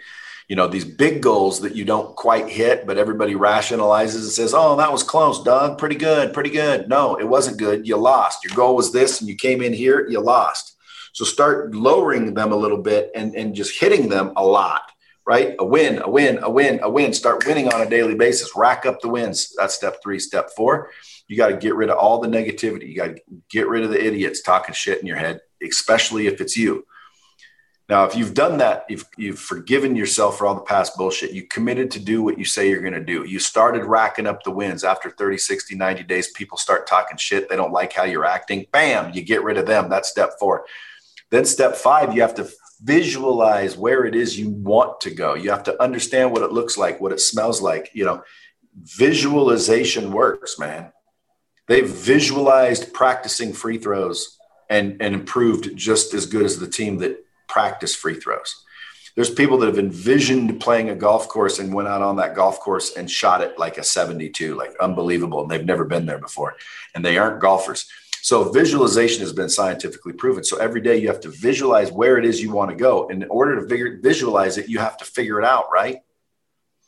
[0.48, 4.52] You know, these big goals that you don't quite hit, but everybody rationalizes and says,
[4.54, 5.78] Oh, that was close, Doug.
[5.78, 6.88] Pretty good, pretty good.
[6.88, 7.86] No, it wasn't good.
[7.86, 8.44] You lost.
[8.44, 10.73] Your goal was this, and you came in here, you lost.
[11.14, 14.92] So start lowering them a little bit and, and just hitting them a lot,
[15.26, 15.56] right?
[15.58, 17.14] A win, a win, a win, a win.
[17.14, 18.50] Start winning on a daily basis.
[18.54, 19.54] Rack up the wins.
[19.56, 20.18] That's step three.
[20.18, 20.90] Step four,
[21.26, 22.88] you got to get rid of all the negativity.
[22.88, 26.40] You got to get rid of the idiots talking shit in your head, especially if
[26.42, 26.84] it's you
[27.88, 31.46] now, if you've done that, if you've forgiven yourself for all the past bullshit, you
[31.46, 33.24] committed to do what you say you're going to do.
[33.24, 36.32] You started racking up the wins after 30, 60, 90 days.
[36.32, 37.50] People start talking shit.
[37.50, 38.66] They don't like how you're acting.
[38.72, 39.90] Bam, you get rid of them.
[39.90, 40.64] That's step four.
[41.30, 42.48] Then, step five, you have to
[42.82, 45.34] visualize where it is you want to go.
[45.34, 47.90] You have to understand what it looks like, what it smells like.
[47.94, 48.22] You know,
[48.76, 50.92] visualization works, man.
[51.66, 57.24] They've visualized practicing free throws and, and improved just as good as the team that
[57.48, 58.64] practice free throws.
[59.14, 62.58] There's people that have envisioned playing a golf course and went out on that golf
[62.58, 65.42] course and shot it like a 72, like unbelievable.
[65.42, 66.56] And they've never been there before
[66.94, 67.88] and they aren't golfers.
[68.24, 70.44] So visualization has been scientifically proven.
[70.44, 73.06] So every day you have to visualize where it is you want to go.
[73.10, 75.98] And in order to figure, visualize it, you have to figure it out, right?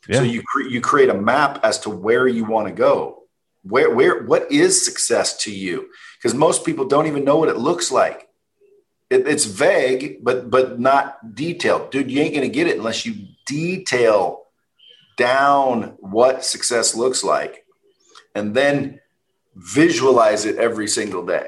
[0.08, 0.20] Yeah.
[0.20, 3.24] So you cre- you create a map as to where you want to go.
[3.64, 5.90] Where where what is success to you?
[6.16, 8.26] Because most people don't even know what it looks like
[9.10, 11.90] it, it's vague, but but not detailed.
[11.90, 14.44] Dude, you ain't gonna get it unless you detail
[15.18, 17.66] down what success looks like
[18.34, 19.00] and then
[19.56, 21.46] visualize it every single day.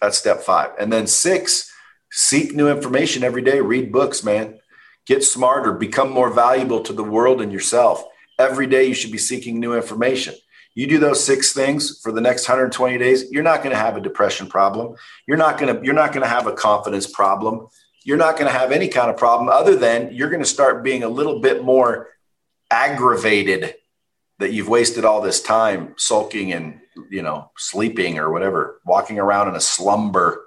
[0.00, 0.72] That's step five.
[0.78, 1.72] And then six,
[2.10, 3.60] seek new information every day.
[3.60, 4.58] Read books, man.
[5.06, 8.04] Get smarter, become more valuable to the world and yourself.
[8.38, 10.34] Every day you should be seeking new information.
[10.74, 13.96] You do those six things for the next 120 days, you're not going to have
[13.96, 14.94] a depression problem.
[15.26, 17.66] You're not going to you're not going to have a confidence problem.
[18.04, 20.84] You're not going to have any kind of problem other than you're going to start
[20.84, 22.10] being a little bit more
[22.70, 23.74] aggravated
[24.38, 29.48] that you've wasted all this time sulking and you know sleeping or whatever, walking around
[29.48, 30.46] in a slumber,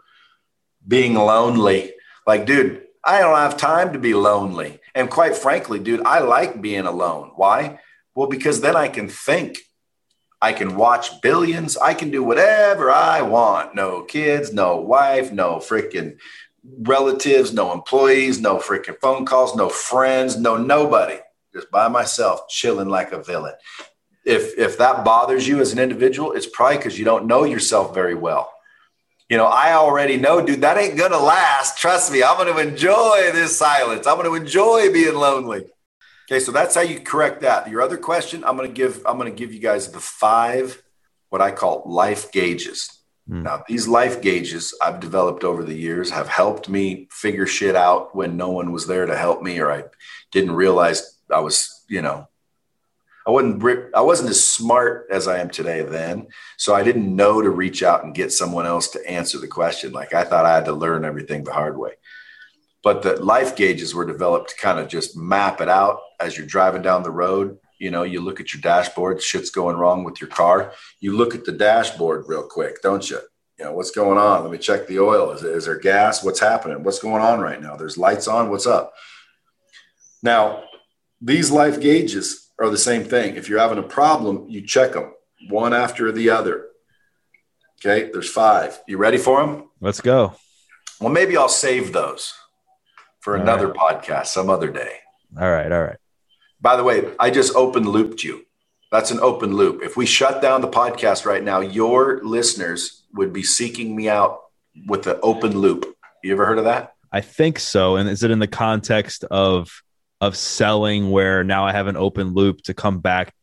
[0.88, 1.94] being lonely.
[2.26, 4.80] Like, dude, I don't have time to be lonely.
[4.94, 7.32] And quite frankly, dude, I like being alone.
[7.36, 7.80] Why?
[8.14, 9.58] Well, because then I can think
[10.42, 11.78] I can watch billions.
[11.78, 13.76] I can do whatever I want.
[13.76, 16.18] No kids, no wife, no freaking
[16.64, 21.20] relatives, no employees, no freaking phone calls, no friends, no nobody.
[21.54, 23.54] Just by myself, chilling like a villain.
[24.26, 27.94] If if that bothers you as an individual, it's probably because you don't know yourself
[27.94, 28.52] very well.
[29.30, 31.78] You know, I already know, dude, that ain't gonna last.
[31.78, 34.06] Trust me, I'm gonna enjoy this silence.
[34.08, 35.66] I'm gonna enjoy being lonely.
[36.30, 37.70] Okay, so that's how you correct that.
[37.70, 40.82] Your other question, I'm to give I'm to give you guys the five
[41.30, 42.90] what I call life gauges.
[43.30, 43.44] Mm.
[43.44, 48.16] Now, these life gauges I've developed over the years have helped me figure shit out
[48.16, 49.84] when no one was there to help me or I
[50.32, 52.28] didn't realize I was, you know,
[53.26, 57.42] I wasn't I wasn't as smart as I am today then, so I didn't know
[57.42, 59.92] to reach out and get someone else to answer the question.
[59.92, 61.92] Like I thought I had to learn everything the hard way.
[62.84, 66.48] But the life gauges were developed to kind of just map it out as you're
[66.48, 67.60] driving down the road.
[67.78, 70.74] You know, you look at your dashboard, shit's going wrong with your car.
[71.00, 73.20] You look at the dashboard real quick, don't you?
[73.60, 74.42] You know, what's going on?
[74.42, 75.32] Let me check the oil.
[75.32, 76.24] Is, is there gas?
[76.24, 76.84] What's happening?
[76.84, 77.76] What's going on right now?
[77.76, 78.50] There's lights on.
[78.50, 78.94] What's up?
[80.24, 80.64] Now,
[81.22, 83.36] these life gauges are the same thing.
[83.36, 85.14] If you're having a problem, you check them
[85.50, 86.68] one after the other.
[87.80, 88.80] Okay, there's five.
[88.88, 89.70] You ready for them?
[89.80, 90.36] Let's go.
[91.00, 92.34] Well, maybe I'll save those
[93.20, 94.02] for all another right.
[94.04, 94.98] podcast some other day.
[95.40, 95.98] All right, all right.
[96.60, 98.46] By the way, I just open looped you.
[98.92, 99.82] That's an open loop.
[99.82, 104.42] If we shut down the podcast right now, your listeners would be seeking me out
[104.86, 105.96] with the open loop.
[106.24, 106.94] You ever heard of that?
[107.12, 107.96] I think so.
[107.96, 109.82] And is it in the context of
[110.22, 113.34] of selling where now I have an open loop to come back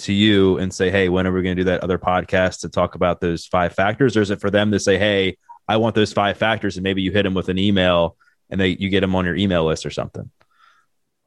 [0.00, 2.68] to you and say, hey, when are we going to do that other podcast to
[2.68, 4.16] talk about those five factors?
[4.16, 7.02] Or is it for them to say, hey, I want those five factors, and maybe
[7.02, 8.16] you hit them with an email
[8.50, 10.30] and they you get them on your email list or something?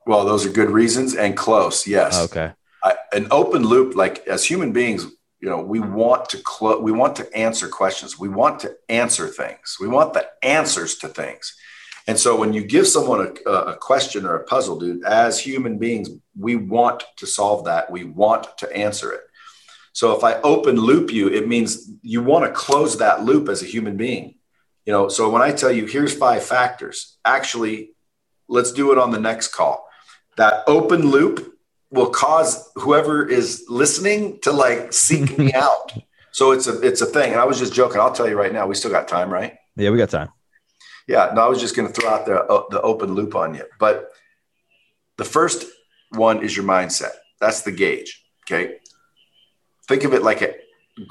[0.06, 1.86] Well, those are good reasons and close.
[1.86, 2.24] Yes.
[2.26, 2.54] Okay.
[2.84, 5.06] I, an open loop, like as human beings,
[5.42, 5.94] you know, we mm-hmm.
[5.94, 6.82] want to close.
[6.82, 8.18] We want to answer questions.
[8.18, 9.78] We want to answer things.
[9.82, 11.56] We want the answers to things.
[12.10, 15.78] And so when you give someone a, a, question or a puzzle, dude, as human
[15.78, 17.92] beings, we want to solve that.
[17.92, 19.22] We want to answer it.
[19.94, 23.62] So if I open loop you, it means you want to close that loop as
[23.62, 24.40] a human being.
[24.88, 27.92] You know, so when I tell you here's five factors, actually,
[28.48, 29.88] let's do it on the next call.
[30.36, 31.60] That open loop
[31.92, 35.94] will cause whoever is listening to like seek me out.
[36.32, 37.34] So it's a it's a thing.
[37.34, 38.02] And I was just joking.
[38.02, 39.58] I'll tell you right now, we still got time, right?
[39.76, 40.30] Yeah, we got time.
[41.10, 43.56] Yeah, no, I was just going to throw out the, uh, the open loop on
[43.56, 43.64] you.
[43.80, 44.12] But
[45.18, 45.66] the first
[46.12, 47.14] one is your mindset.
[47.42, 48.24] That's the gauge.
[48.46, 48.76] Okay.
[49.88, 50.54] Think of it like a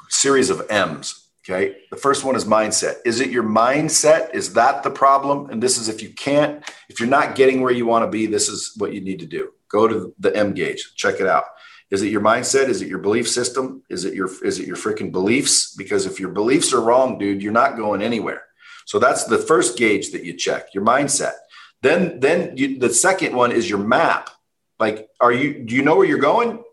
[0.08, 1.30] series of M's.
[1.42, 1.78] Okay.
[1.90, 2.98] The first one is mindset.
[3.04, 4.32] Is it your mindset?
[4.32, 5.50] Is that the problem?
[5.50, 8.26] And this is if you can't, if you're not getting where you want to be,
[8.26, 9.50] this is what you need to do.
[9.68, 11.44] Go to the M gauge, check it out.
[11.90, 12.68] Is it your mindset?
[12.68, 13.82] Is it your belief system?
[13.90, 15.74] Is it your is it your freaking beliefs?
[15.74, 18.42] Because if your beliefs are wrong, dude, you're not going anywhere.
[18.88, 21.34] So that's the first gauge that you check, your mindset.
[21.82, 24.30] Then, then you, the second one is your map.
[24.78, 26.64] Like, are you, do you know where you're going?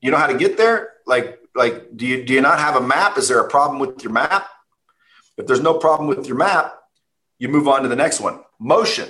[0.00, 0.92] You know how to get there?
[1.04, 3.18] Like, like, do you, do you not have a map?
[3.18, 4.46] Is there a problem with your map?
[5.36, 6.78] If there's no problem with your map,
[7.40, 8.38] you move on to the next one.
[8.60, 9.08] Motion.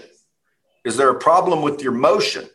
[0.87, 2.49] Is there a problem with your motion?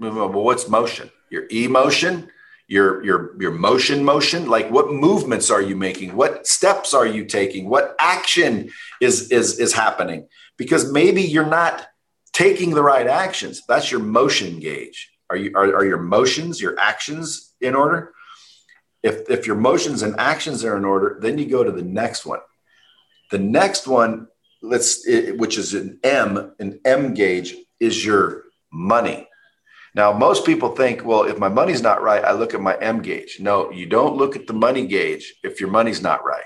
[0.00, 1.08] Well, what's motion?
[1.30, 2.32] Your emotion?
[2.66, 4.48] Your your your motion motion?
[4.48, 6.16] Like what movements are you making?
[6.16, 7.68] What steps are you taking?
[7.68, 10.28] What action is is is happening?
[10.56, 11.86] Because maybe you're not
[12.32, 13.62] taking the right actions.
[13.66, 15.10] That's your motion gauge.
[15.30, 18.12] Are you are, are your motions your actions in order?
[19.02, 22.24] If if your motions and actions are in order then you go to the next
[22.24, 22.40] one.
[23.30, 24.28] The next one
[24.62, 29.28] let's which is an m an m gauge is your money
[29.94, 33.00] now, most people think, well, if my money's not right, I look at my M
[33.00, 33.38] gauge.
[33.38, 36.44] No, you don't look at the money gauge if your money's not right.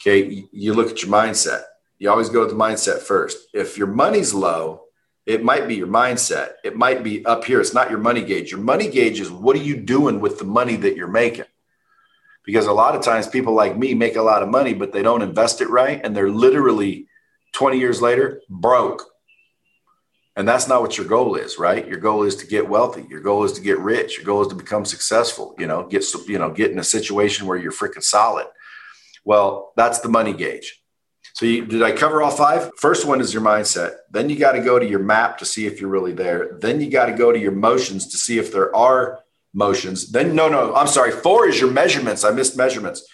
[0.00, 1.62] Okay, you look at your mindset.
[2.00, 3.46] You always go to the mindset first.
[3.54, 4.86] If your money's low,
[5.24, 6.54] it might be your mindset.
[6.64, 7.60] It might be up here.
[7.60, 8.50] It's not your money gauge.
[8.50, 11.44] Your money gauge is what are you doing with the money that you're making?
[12.44, 15.02] Because a lot of times people like me make a lot of money, but they
[15.02, 16.00] don't invest it right.
[16.02, 17.06] And they're literally
[17.52, 19.11] 20 years later broke
[20.36, 21.86] and that's not what your goal is, right?
[21.86, 23.04] Your goal is to get wealthy.
[23.08, 24.16] Your goal is to get rich.
[24.16, 27.46] Your goal is to become successful, you know, get, you know, get in a situation
[27.46, 28.46] where you're freaking solid.
[29.24, 30.82] Well, that's the money gauge.
[31.34, 32.70] So you, did I cover all five?
[32.78, 33.96] First one is your mindset.
[34.10, 36.58] Then you got to go to your map to see if you're really there.
[36.60, 39.20] Then you got to go to your motions to see if there are
[39.54, 40.12] motions.
[40.12, 41.10] Then no, no, I'm sorry.
[41.10, 42.24] Four is your measurements.
[42.24, 43.06] I missed measurements.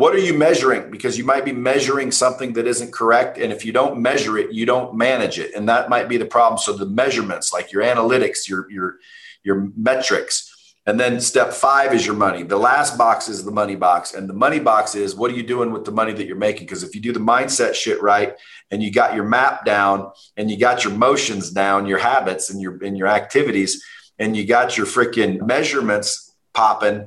[0.00, 0.90] What are you measuring?
[0.90, 3.36] Because you might be measuring something that isn't correct.
[3.36, 5.54] And if you don't measure it, you don't manage it.
[5.54, 6.56] And that might be the problem.
[6.56, 8.96] So the measurements, like your analytics, your, your,
[9.44, 10.74] your metrics.
[10.86, 12.44] And then step five is your money.
[12.44, 14.14] The last box is the money box.
[14.14, 16.66] And the money box is what are you doing with the money that you're making?
[16.66, 18.32] Because if you do the mindset shit right
[18.70, 22.58] and you got your map down and you got your motions down, your habits and
[22.58, 23.84] your and your activities,
[24.18, 27.06] and you got your freaking measurements popping,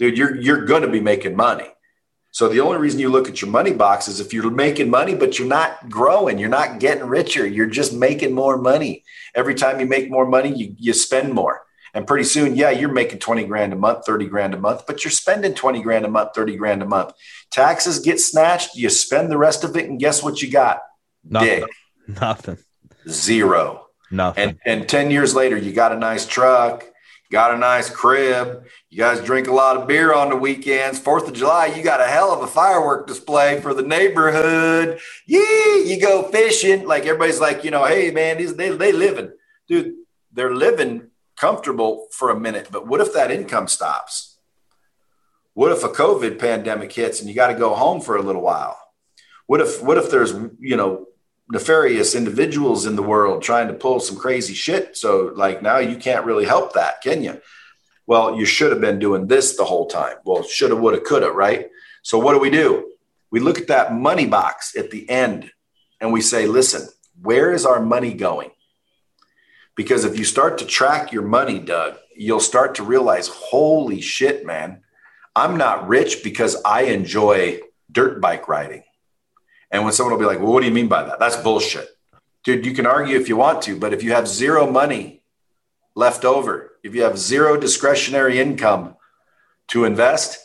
[0.00, 1.68] dude, you're you're gonna be making money.
[2.34, 5.14] So the only reason you look at your money box is if you're making money,
[5.14, 9.04] but you're not growing, you're not getting richer, you're just making more money.
[9.36, 11.62] Every time you make more money, you, you spend more.
[11.94, 15.04] And pretty soon, yeah, you're making 20 grand a month, 30 grand a month, but
[15.04, 17.12] you're spending 20 grand a month, 30 grand a month.
[17.52, 20.80] Taxes get snatched, you spend the rest of it, and guess what you got?
[21.22, 21.60] Nothing.
[21.60, 22.20] Dick.
[22.20, 22.58] Nothing.
[23.08, 23.86] Zero.
[24.10, 24.48] Nothing.
[24.48, 26.84] And and 10 years later, you got a nice truck,
[27.34, 28.64] got a nice crib.
[28.90, 31.00] You guys drink a lot of beer on the weekends.
[31.00, 35.00] Fourth of July, you got a hell of a firework display for the neighborhood.
[35.26, 36.86] Yeah, you go fishing.
[36.86, 39.32] Like everybody's like, you know, hey man, these they they living,
[39.66, 39.94] dude.
[40.32, 44.38] They're living comfortable for a minute, but what if that income stops?
[45.54, 48.42] What if a COVID pandemic hits and you got to go home for a little
[48.42, 48.78] while?
[49.46, 51.06] What if what if there's you know
[51.50, 54.96] nefarious individuals in the world trying to pull some crazy shit.
[54.96, 57.40] So, like, now you can't really help that, can you?
[58.06, 60.16] Well, you should have been doing this the whole time.
[60.24, 61.68] Well, shoulda, woulda, coulda, right?
[62.02, 62.92] So, what do we do?
[63.30, 65.50] We look at that money box at the end
[66.00, 66.88] and we say, listen,
[67.20, 68.50] where is our money going?
[69.76, 74.46] Because if you start to track your money, Doug, you'll start to realize, holy shit,
[74.46, 74.82] man,
[75.34, 78.84] I'm not rich because I enjoy dirt bike riding.
[79.70, 81.18] And when someone will be like, well, what do you mean by that?
[81.18, 81.88] That's bullshit.
[82.44, 85.22] Dude, you can argue if you want to, but if you have zero money
[85.94, 88.96] left over, if you have zero discretionary income
[89.68, 90.38] to invest,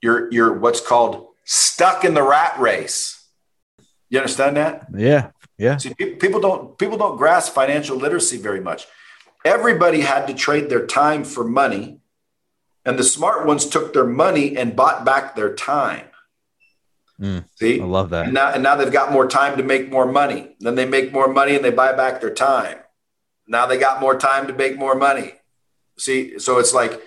[0.00, 3.28] you're you're what's called stuck in the rat race.
[4.08, 4.86] You understand that?
[4.94, 5.30] Yeah.
[5.58, 5.76] Yeah.
[5.78, 8.86] See, people don't people don't grasp financial literacy very much.
[9.44, 12.00] Everybody had to trade their time for money,
[12.84, 16.06] and the smart ones took their money and bought back their time.
[17.22, 18.24] Mm, See, I love that.
[18.26, 20.56] And now, and now they've got more time to make more money.
[20.58, 22.78] Then they make more money and they buy back their time.
[23.46, 25.34] Now they got more time to make more money.
[25.98, 27.00] See, so it's like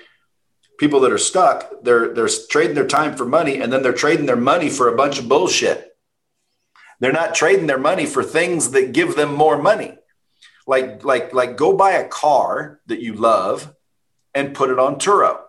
[0.80, 4.26] people that are stuck, they're they're trading their time for money, and then they're trading
[4.26, 5.92] their money for a bunch of bullshit.
[7.02, 9.98] They're not trading their money for things that give them more money.
[10.66, 13.74] Like like like go buy a car that you love
[14.34, 15.45] and put it on Turo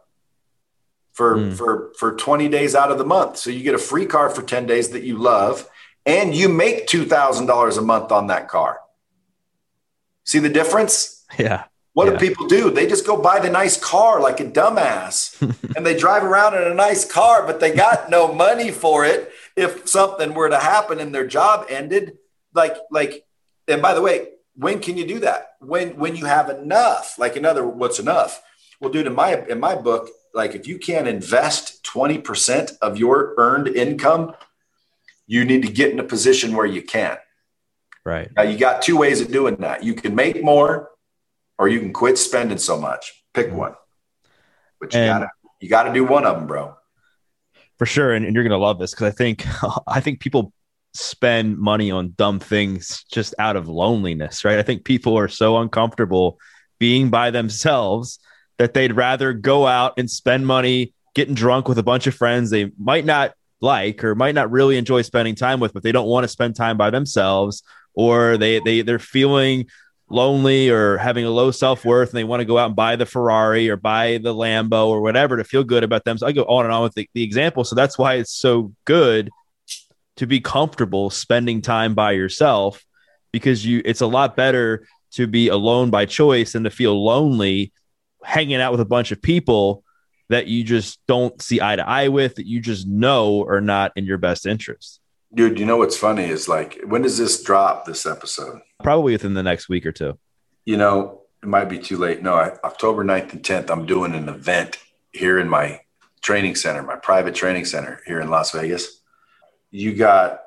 [1.17, 1.57] for mm.
[1.57, 3.39] for for 20 days out of the month.
[3.39, 5.69] So you get a free car for 10 days that you love
[6.05, 8.79] and you make $2,000 a month on that car.
[10.25, 11.15] See the difference?
[11.37, 11.65] Yeah.
[11.93, 12.13] What yeah.
[12.13, 12.71] do people do?
[12.71, 15.41] They just go buy the nice car like a dumbass
[15.77, 19.33] and they drive around in a nice car, but they got no money for it
[19.57, 22.19] if something were to happen and their job ended.
[22.55, 23.27] Like, like,
[23.67, 25.57] and by the way, when can you do that?
[25.61, 28.41] When when you have enough, like another what's enough?
[28.81, 33.35] Well, dude, in my in my book, like if you can't invest 20% of your
[33.39, 34.35] earned income,
[35.27, 37.17] you need to get in a position where you can.
[38.05, 38.31] Right.
[38.37, 39.83] Now you got two ways of doing that.
[39.83, 40.91] You can make more
[41.59, 43.25] or you can quit spending so much.
[43.35, 43.57] Pick mm-hmm.
[43.57, 43.75] one.
[44.79, 45.31] But you and, gotta
[45.61, 46.77] you gotta do one of them, bro.
[47.79, 48.13] For sure.
[48.13, 49.45] And, and you're gonna love this because I think
[49.89, 50.53] I think people
[50.93, 54.59] spend money on dumb things just out of loneliness, right?
[54.59, 56.39] I think people are so uncomfortable
[56.79, 58.19] being by themselves
[58.59, 62.51] that they'd rather go out and spend money getting drunk with a bunch of friends
[62.51, 66.09] they might not like or might not really enjoy spending time with, but they don't
[66.09, 67.63] want to spend time by themselves,
[67.95, 69.67] or they they they're feeling
[70.09, 72.95] lonely or having a low self worth and they want to go out and buy
[72.97, 76.17] the Ferrari or buy the Lambo or whatever to feel good about them.
[76.17, 77.65] So I go on and on with the, the example.
[77.65, 79.31] So that's why it's so good
[80.17, 82.85] to be comfortable spending time by yourself
[83.33, 87.73] because you it's a lot better to be alone by choice than to feel lonely
[88.27, 89.85] hanging out with a bunch of people
[90.29, 93.93] that you just don't see eye to eye with that you just know are not
[93.95, 95.01] in your best interest.
[95.33, 98.61] Dude, you know what's funny is like, when does this drop this episode?
[98.83, 100.19] Probably within the next week or two.
[100.65, 102.21] You know, it might be too late.
[102.21, 104.79] No, I, October 9th and 10th, I'm doing an event
[105.13, 105.81] here in my
[106.21, 109.01] training center, my private training center here in Las Vegas.
[109.71, 110.41] You got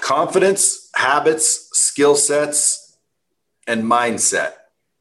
[0.00, 2.96] confidence, habits, skill sets,
[3.66, 4.52] and mindset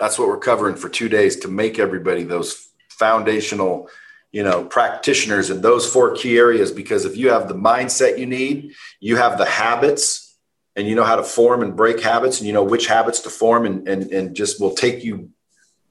[0.03, 3.89] that's what we're covering for two days to make everybody those foundational
[4.31, 8.25] you know practitioners in those four key areas because if you have the mindset you
[8.25, 10.35] need you have the habits
[10.75, 13.29] and you know how to form and break habits and you know which habits to
[13.29, 15.29] form and and, and just will take you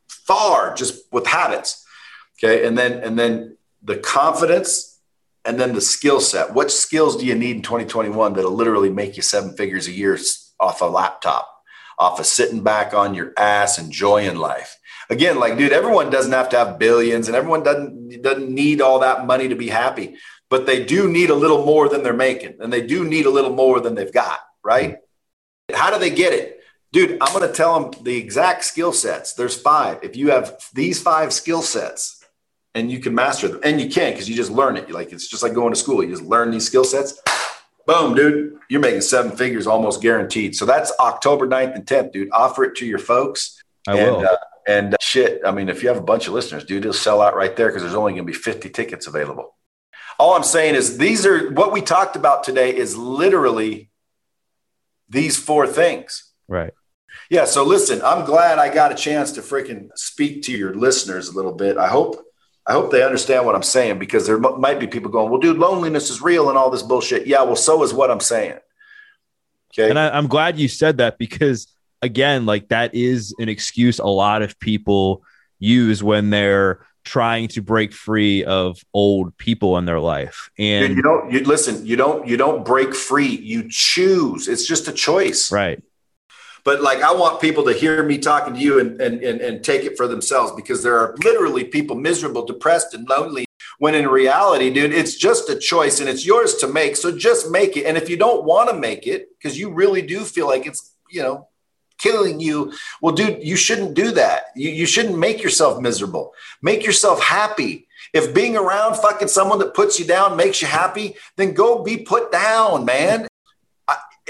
[0.06, 1.82] far just with habits
[2.42, 2.66] okay?
[2.66, 5.00] And then and then the confidence
[5.44, 6.54] and then the skill set.
[6.54, 10.18] What skills do you need in 2021 that'll literally make you seven figures a year
[10.60, 11.51] off a laptop
[12.02, 14.76] off of sitting back on your ass, enjoying life.
[15.08, 18.98] Again, like, dude, everyone doesn't have to have billions and everyone doesn't, doesn't need all
[19.00, 20.16] that money to be happy,
[20.50, 23.30] but they do need a little more than they're making and they do need a
[23.30, 24.96] little more than they've got, right?
[25.72, 26.58] How do they get it?
[26.92, 29.34] Dude, I'm going to tell them the exact skill sets.
[29.34, 30.00] There's five.
[30.02, 32.22] If you have these five skill sets
[32.74, 34.90] and you can master them, and you can because you just learn it.
[34.90, 36.02] Like it's just like going to school.
[36.02, 37.14] You just learn these skill sets
[37.86, 40.54] boom, dude, you're making seven figures almost guaranteed.
[40.54, 42.28] So that's October 9th and 10th, dude.
[42.32, 43.62] Offer it to your folks.
[43.86, 44.26] I and, will.
[44.26, 46.92] Uh, and uh, shit, I mean, if you have a bunch of listeners, dude, it'll
[46.92, 49.56] sell out right there because there's only going to be 50 tickets available.
[50.18, 53.90] All I'm saying is these are what we talked about today is literally
[55.08, 56.32] these four things.
[56.48, 56.72] Right.
[57.28, 57.44] Yeah.
[57.44, 61.36] So listen, I'm glad I got a chance to freaking speak to your listeners a
[61.36, 61.76] little bit.
[61.76, 62.24] I hope
[62.66, 65.58] I hope they understand what I'm saying because there might be people going, "Well, dude,
[65.58, 67.42] loneliness is real and all this bullshit." Yeah.
[67.42, 68.58] Well, so is what I'm saying.
[69.72, 69.88] Okay.
[69.88, 71.66] And I, I'm glad you said that because
[72.02, 75.22] again, like that is an excuse a lot of people
[75.58, 80.50] use when they're trying to break free of old people in their life.
[80.58, 84.48] And Dude, you don't you listen, you don't you don't break free, you choose.
[84.48, 85.50] It's just a choice.
[85.50, 85.82] Right.
[86.64, 89.64] But like I want people to hear me talking to you and and and, and
[89.64, 93.46] take it for themselves because there are literally people miserable, depressed, and lonely.
[93.78, 96.94] When in reality, dude, it's just a choice and it's yours to make.
[96.96, 97.84] So just make it.
[97.84, 100.92] And if you don't want to make it, because you really do feel like it's,
[101.10, 101.48] you know,
[101.98, 102.72] killing you.
[103.00, 104.46] Well, dude, you shouldn't do that.
[104.54, 106.32] You, you shouldn't make yourself miserable.
[106.60, 107.88] Make yourself happy.
[108.12, 111.96] If being around fucking someone that puts you down makes you happy, then go be
[111.96, 113.26] put down, man.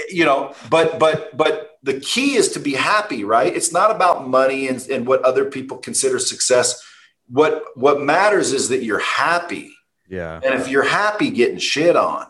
[0.09, 3.53] You know, but but but the key is to be happy, right?
[3.55, 6.81] It's not about money and, and what other people consider success.
[7.29, 9.73] What what matters is that you're happy.
[10.09, 10.39] Yeah.
[10.43, 12.27] And if you're happy getting shit on,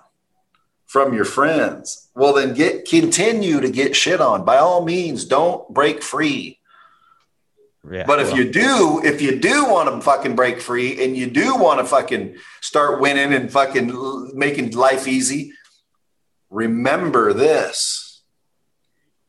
[0.94, 2.12] from your friends.
[2.14, 4.46] Well, then get continue to get shit on.
[4.46, 6.60] By all means, don't break free.
[7.92, 8.38] Yeah, but if well.
[8.38, 11.86] you do, if you do want to fucking break free and you do want to
[11.86, 15.54] fucking start winning and fucking making life easy,
[16.54, 18.22] remember this.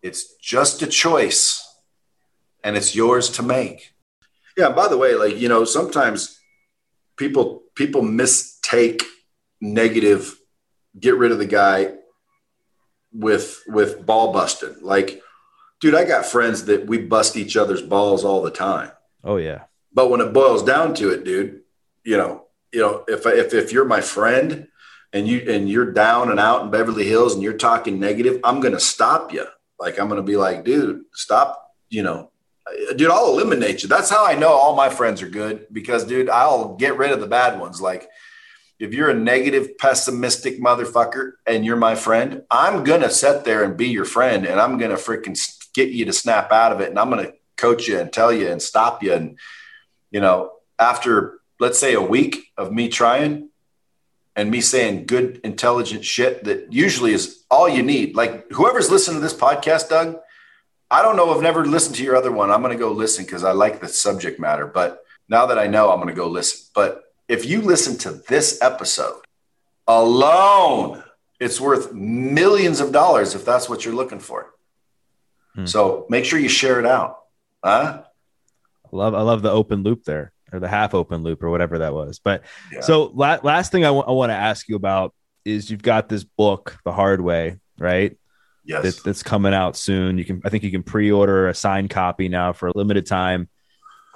[0.03, 1.67] It's just a choice
[2.63, 3.95] and it's yours to make.
[4.57, 6.39] Yeah, by the way, like, you know, sometimes
[7.17, 9.03] people people mistake
[9.61, 10.39] negative
[10.99, 11.95] get rid of the guy
[13.13, 14.77] with with ball busting.
[14.83, 15.23] Like,
[15.81, 18.93] dude, I got friends that we bust each other's balls all the time.
[19.25, 19.65] Oh yeah.
[19.93, 21.63] But when it boils down to it, dude,
[22.05, 24.69] you know, you know, if if if you're my friend
[25.15, 28.61] and you and you're down and out in Beverly Hills and you're talking negative, I'm
[28.61, 29.47] gonna stop you.
[29.79, 31.73] Like I'm gonna be like, dude, stop.
[31.89, 32.31] You know,
[32.97, 33.89] dude, I'll eliminate you.
[33.89, 37.21] That's how I know all my friends are good because, dude, I'll get rid of
[37.21, 37.81] the bad ones.
[37.81, 38.09] Like
[38.81, 43.77] if you're a negative, pessimistic motherfucker and you're my friend, I'm gonna sit there and
[43.77, 45.39] be your friend, and I'm gonna freaking
[45.75, 48.51] get you to snap out of it, and I'm gonna coach you and tell you
[48.51, 49.13] and stop you.
[49.13, 49.39] And
[50.11, 53.51] you know, after let's say a week of me trying
[54.37, 58.17] and me saying good, intelligent shit that usually is all you need.
[58.17, 60.19] Like whoever's listening to this podcast, Doug,
[60.91, 61.35] I don't know.
[61.35, 62.51] I've never listened to your other one.
[62.51, 64.67] I'm gonna go listen because I like the subject matter.
[64.67, 66.69] But now that I know, I'm gonna go listen.
[66.75, 69.23] But if you listen to this episode
[69.87, 71.03] alone,
[71.41, 74.53] it's worth millions of dollars if that's what you're looking for.
[75.55, 75.67] Hmm.
[75.67, 77.21] So make sure you share it out.
[77.65, 78.03] Huh?
[78.85, 81.79] I love I love the open loop there or the half open loop or whatever
[81.79, 82.19] that was.
[82.19, 82.81] But yeah.
[82.81, 86.09] so la- last thing I, w- I want to ask you about is you've got
[86.09, 88.17] this book, The Hard Way, right?
[88.65, 88.83] Yes.
[88.83, 90.17] That, that's coming out soon.
[90.17, 93.49] You can I think you can pre-order a signed copy now for a limited time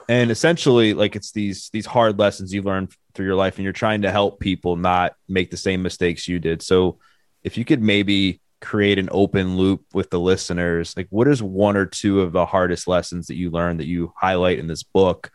[0.09, 3.73] and essentially like it's these these hard lessons you learn through your life and you're
[3.73, 6.99] trying to help people not make the same mistakes you did so
[7.45, 11.77] if you could maybe create an open loop with the listeners like what is one
[11.77, 15.31] or two of the hardest lessons that you learned that you highlight in this book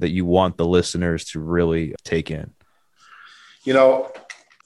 [0.00, 2.52] that you want the listeners to really take in
[3.64, 4.10] you know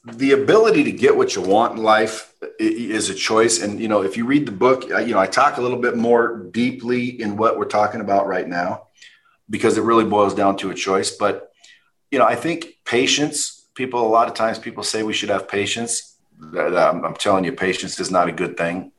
[0.05, 4.03] the ability to get what you want in life is a choice and you know
[4.03, 7.37] if you read the book you know i talk a little bit more deeply in
[7.37, 8.83] what we're talking about right now
[9.53, 11.11] because it really boils down to a choice.
[11.13, 11.53] But
[12.11, 13.61] you know, I think patience.
[13.75, 16.19] People a lot of times people say we should have patience.
[16.55, 18.93] I'm telling you, patience is not a good thing.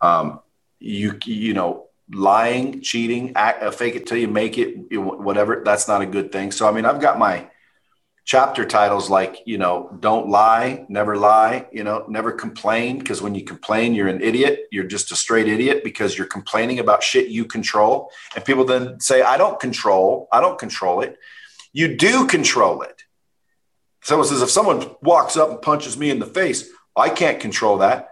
[0.00, 0.40] Um,
[0.78, 5.62] you you know, lying, cheating, act, uh, fake it till you make it, whatever.
[5.64, 6.52] That's not a good thing.
[6.52, 7.48] So I mean, I've got my
[8.26, 13.36] chapter titles like you know don't lie never lie you know never complain because when
[13.36, 14.66] you complain you're an idiot.
[14.72, 18.10] You're just a straight idiot because you're complaining about shit you control.
[18.34, 21.16] And people then say i don't control i don't control it.
[21.72, 23.04] You do control it.
[24.02, 26.68] So it says if someone walks up and punches me in the face.
[26.96, 28.08] I can't control that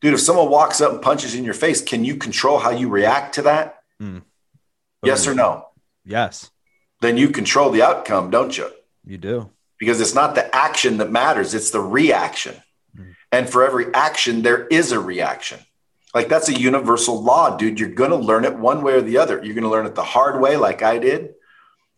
[0.00, 2.88] dude if someone walks up and punches in your face can you control how you
[2.88, 4.22] react to that mm.
[5.02, 5.66] yes or no
[6.04, 6.50] yes
[7.00, 8.68] then you control the outcome don't you
[9.08, 9.50] you do.
[9.78, 12.54] Because it's not the action that matters, it's the reaction.
[12.96, 13.14] Mm.
[13.32, 15.60] And for every action, there is a reaction.
[16.14, 17.80] Like that's a universal law, dude.
[17.80, 19.42] You're going to learn it one way or the other.
[19.42, 21.34] You're going to learn it the hard way, like I did,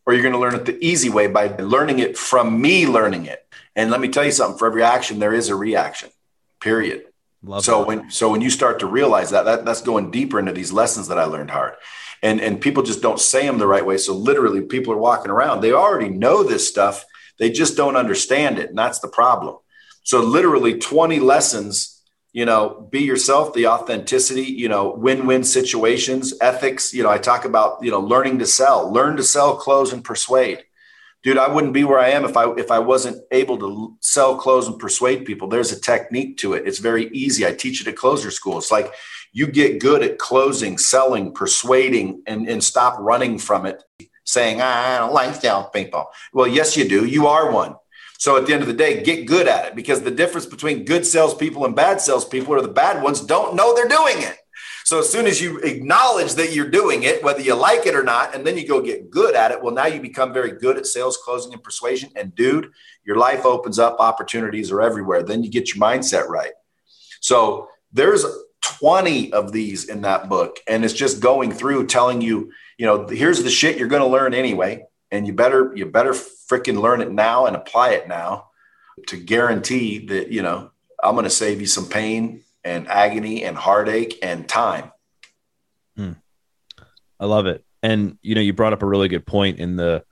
[0.04, 3.26] or you're going to learn it the easy way by learning it from me learning
[3.26, 3.44] it.
[3.74, 6.10] And let me tell you something for every action, there is a reaction,
[6.60, 7.04] period.
[7.42, 7.86] Love so that.
[7.86, 11.08] when so when you start to realize that, that that's going deeper into these lessons
[11.08, 11.74] that I learned hard
[12.22, 15.30] and and people just don't say them the right way so literally people are walking
[15.30, 17.04] around they already know this stuff
[17.38, 19.56] they just don't understand it and that's the problem
[20.02, 22.00] so literally 20 lessons
[22.32, 26.94] you know, be yourself, the authenticity, you know, win-win situations, ethics.
[26.94, 30.04] You know, I talk about, you know, learning to sell, learn to sell, close, and
[30.04, 30.64] persuade.
[31.22, 34.36] Dude, I wouldn't be where I am if I if I wasn't able to sell,
[34.36, 35.48] close, and persuade people.
[35.48, 36.66] There's a technique to it.
[36.66, 37.46] It's very easy.
[37.46, 38.56] I teach it at closer school.
[38.56, 38.94] It's like
[39.32, 43.82] you get good at closing, selling, persuading, and, and stop running from it,
[44.24, 46.06] saying, I don't like salespeople.
[46.32, 47.04] Well, yes, you do.
[47.04, 47.76] You are one.
[48.18, 50.84] So at the end of the day, get good at it because the difference between
[50.84, 54.36] good salespeople and bad salespeople are the bad ones don't know they're doing it.
[54.90, 58.02] So as soon as you acknowledge that you're doing it, whether you like it or
[58.02, 60.76] not, and then you go get good at it, well, now you become very good
[60.76, 62.10] at sales, closing, and persuasion.
[62.16, 62.72] And dude,
[63.04, 65.22] your life opens up, opportunities are everywhere.
[65.22, 66.54] Then you get your mindset right.
[67.20, 68.26] So there's
[68.62, 73.06] 20 of these in that book, and it's just going through telling you, you know,
[73.06, 77.00] here's the shit you're going to learn anyway and you better you better freaking learn
[77.00, 78.48] it now and apply it now
[79.06, 80.70] to guarantee that you know
[81.02, 84.90] i'm going to save you some pain and agony and heartache and time
[85.96, 86.12] hmm.
[87.18, 90.02] i love it and you know you brought up a really good point in the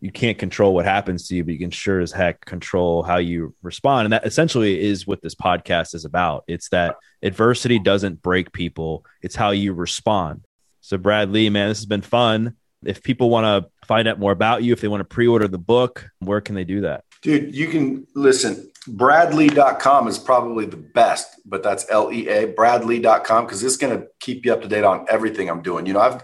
[0.00, 3.16] you can't control what happens to you but you can sure as heck control how
[3.16, 8.20] you respond and that essentially is what this podcast is about it's that adversity doesn't
[8.20, 10.44] break people it's how you respond
[10.80, 14.32] so brad lea man this has been fun if people want to find out more
[14.32, 17.04] about you, if they want to pre-order the book, where can they do that?
[17.22, 18.70] Dude, you can listen.
[18.88, 24.52] Bradlea.com is probably the best, but that's L-E-A, bradlea.com, because it's going to keep you
[24.52, 25.86] up to date on everything I'm doing.
[25.86, 26.22] You know, I've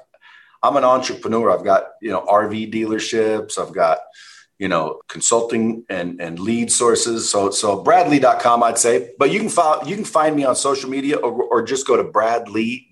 [0.63, 1.51] I'm an entrepreneur.
[1.51, 4.01] I've got, you know, RV dealerships, I've got,
[4.59, 7.31] you know, consulting and, and lead sources.
[7.31, 9.13] So so bradlea.com, I'd say.
[9.19, 11.97] But you can follow you can find me on social media or, or just go
[11.97, 12.91] to bradlea.tv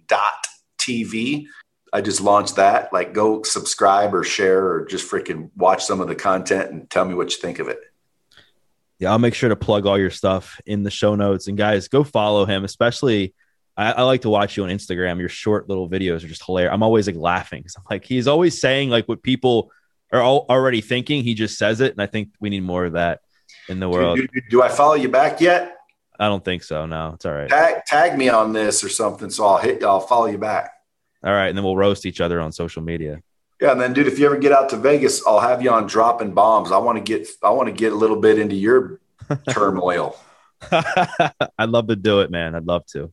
[1.93, 2.93] I just launched that.
[2.93, 7.05] Like, go subscribe or share or just freaking watch some of the content and tell
[7.05, 7.79] me what you think of it.
[8.99, 11.47] Yeah, I'll make sure to plug all your stuff in the show notes.
[11.47, 12.65] And guys, go follow him.
[12.65, 13.35] Especially,
[13.77, 15.21] I, I like to watch you on Instagram.
[15.21, 16.73] Your short little videos are just hilarious.
[16.73, 17.61] I'm always like laughing.
[17.61, 19.71] Because I'm like, he's always saying like what people
[20.13, 21.23] are already thinking.
[21.23, 23.21] He just says it, and I think we need more of that
[23.69, 24.17] in the world.
[24.17, 25.77] Do, do, do I follow you back yet?
[26.19, 26.87] I don't think so.
[26.87, 27.49] No, it's all right.
[27.49, 29.85] Tag, tag me on this or something, so I'll hit.
[29.85, 30.73] I'll follow you back.
[31.23, 33.23] All right, and then we'll roast each other on social media.
[33.61, 35.87] Yeah, and then dude, if you ever get out to Vegas, I'll have you on
[35.87, 36.71] dropping bombs.
[36.71, 39.01] I want to get I want to get a little bit into your
[39.51, 40.17] turmoil.
[40.71, 42.55] I'd love to do it, man.
[42.55, 43.13] I'd love to.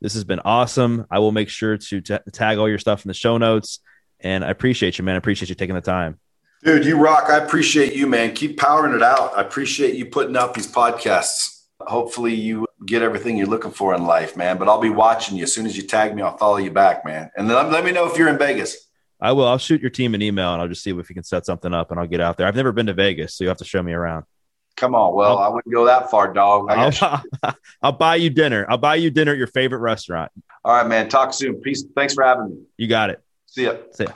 [0.00, 1.06] This has been awesome.
[1.10, 3.80] I will make sure to t- tag all your stuff in the show notes.
[4.20, 5.14] And I appreciate you, man.
[5.14, 6.18] I appreciate you taking the time.
[6.64, 7.30] Dude, you rock.
[7.30, 8.34] I appreciate you, man.
[8.34, 9.36] Keep powering it out.
[9.36, 11.66] I appreciate you putting out these podcasts.
[11.80, 14.58] Hopefully, you get everything you're looking for in life, man.
[14.58, 15.44] But I'll be watching you.
[15.44, 17.30] As soon as you tag me, I'll follow you back, man.
[17.36, 18.87] And then let me know if you're in Vegas.
[19.20, 19.46] I will.
[19.46, 21.74] I'll shoot your team an email and I'll just see if we can set something
[21.74, 22.46] up and I'll get out there.
[22.46, 24.24] I've never been to Vegas, so you have to show me around.
[24.76, 25.14] Come on.
[25.14, 26.70] Well, I'll, I would not go that far, dog.
[26.70, 27.22] I'll,
[27.82, 28.64] I'll, buy you dinner.
[28.68, 30.30] I'll buy you dinner at your favorite restaurant.
[30.64, 31.08] All right, man.
[31.08, 31.60] Talk soon.
[31.60, 31.84] Peace.
[31.96, 32.62] Thanks for having me.
[32.76, 33.20] You got it.
[33.46, 33.74] See ya.
[33.92, 34.12] See ya.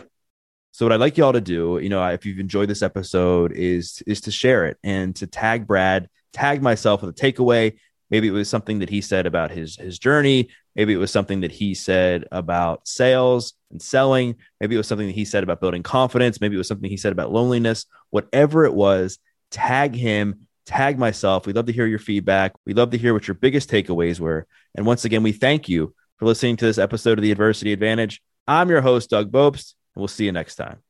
[0.71, 4.03] So what I'd like y'all to do, you know, if you've enjoyed this episode, is
[4.07, 7.75] is to share it and to tag Brad, tag myself with a takeaway,
[8.13, 10.51] Maybe it was something that he said about his his journey.
[10.75, 14.37] Maybe it was something that he said about sales and selling.
[14.61, 16.41] Maybe it was something that he said about building confidence.
[16.41, 17.87] Maybe it was something he said about loneliness.
[18.11, 19.18] Whatever it was,
[19.51, 21.47] tag him, tag myself.
[21.47, 22.55] We'd love to hear your feedback.
[22.64, 24.47] We'd love to hear what your biggest takeaways were.
[24.75, 28.23] And once again, we thank you for listening to this episode of the Adversity Advantage.
[28.47, 30.83] I'm your host, Doug Bopst, and we'll see you next time.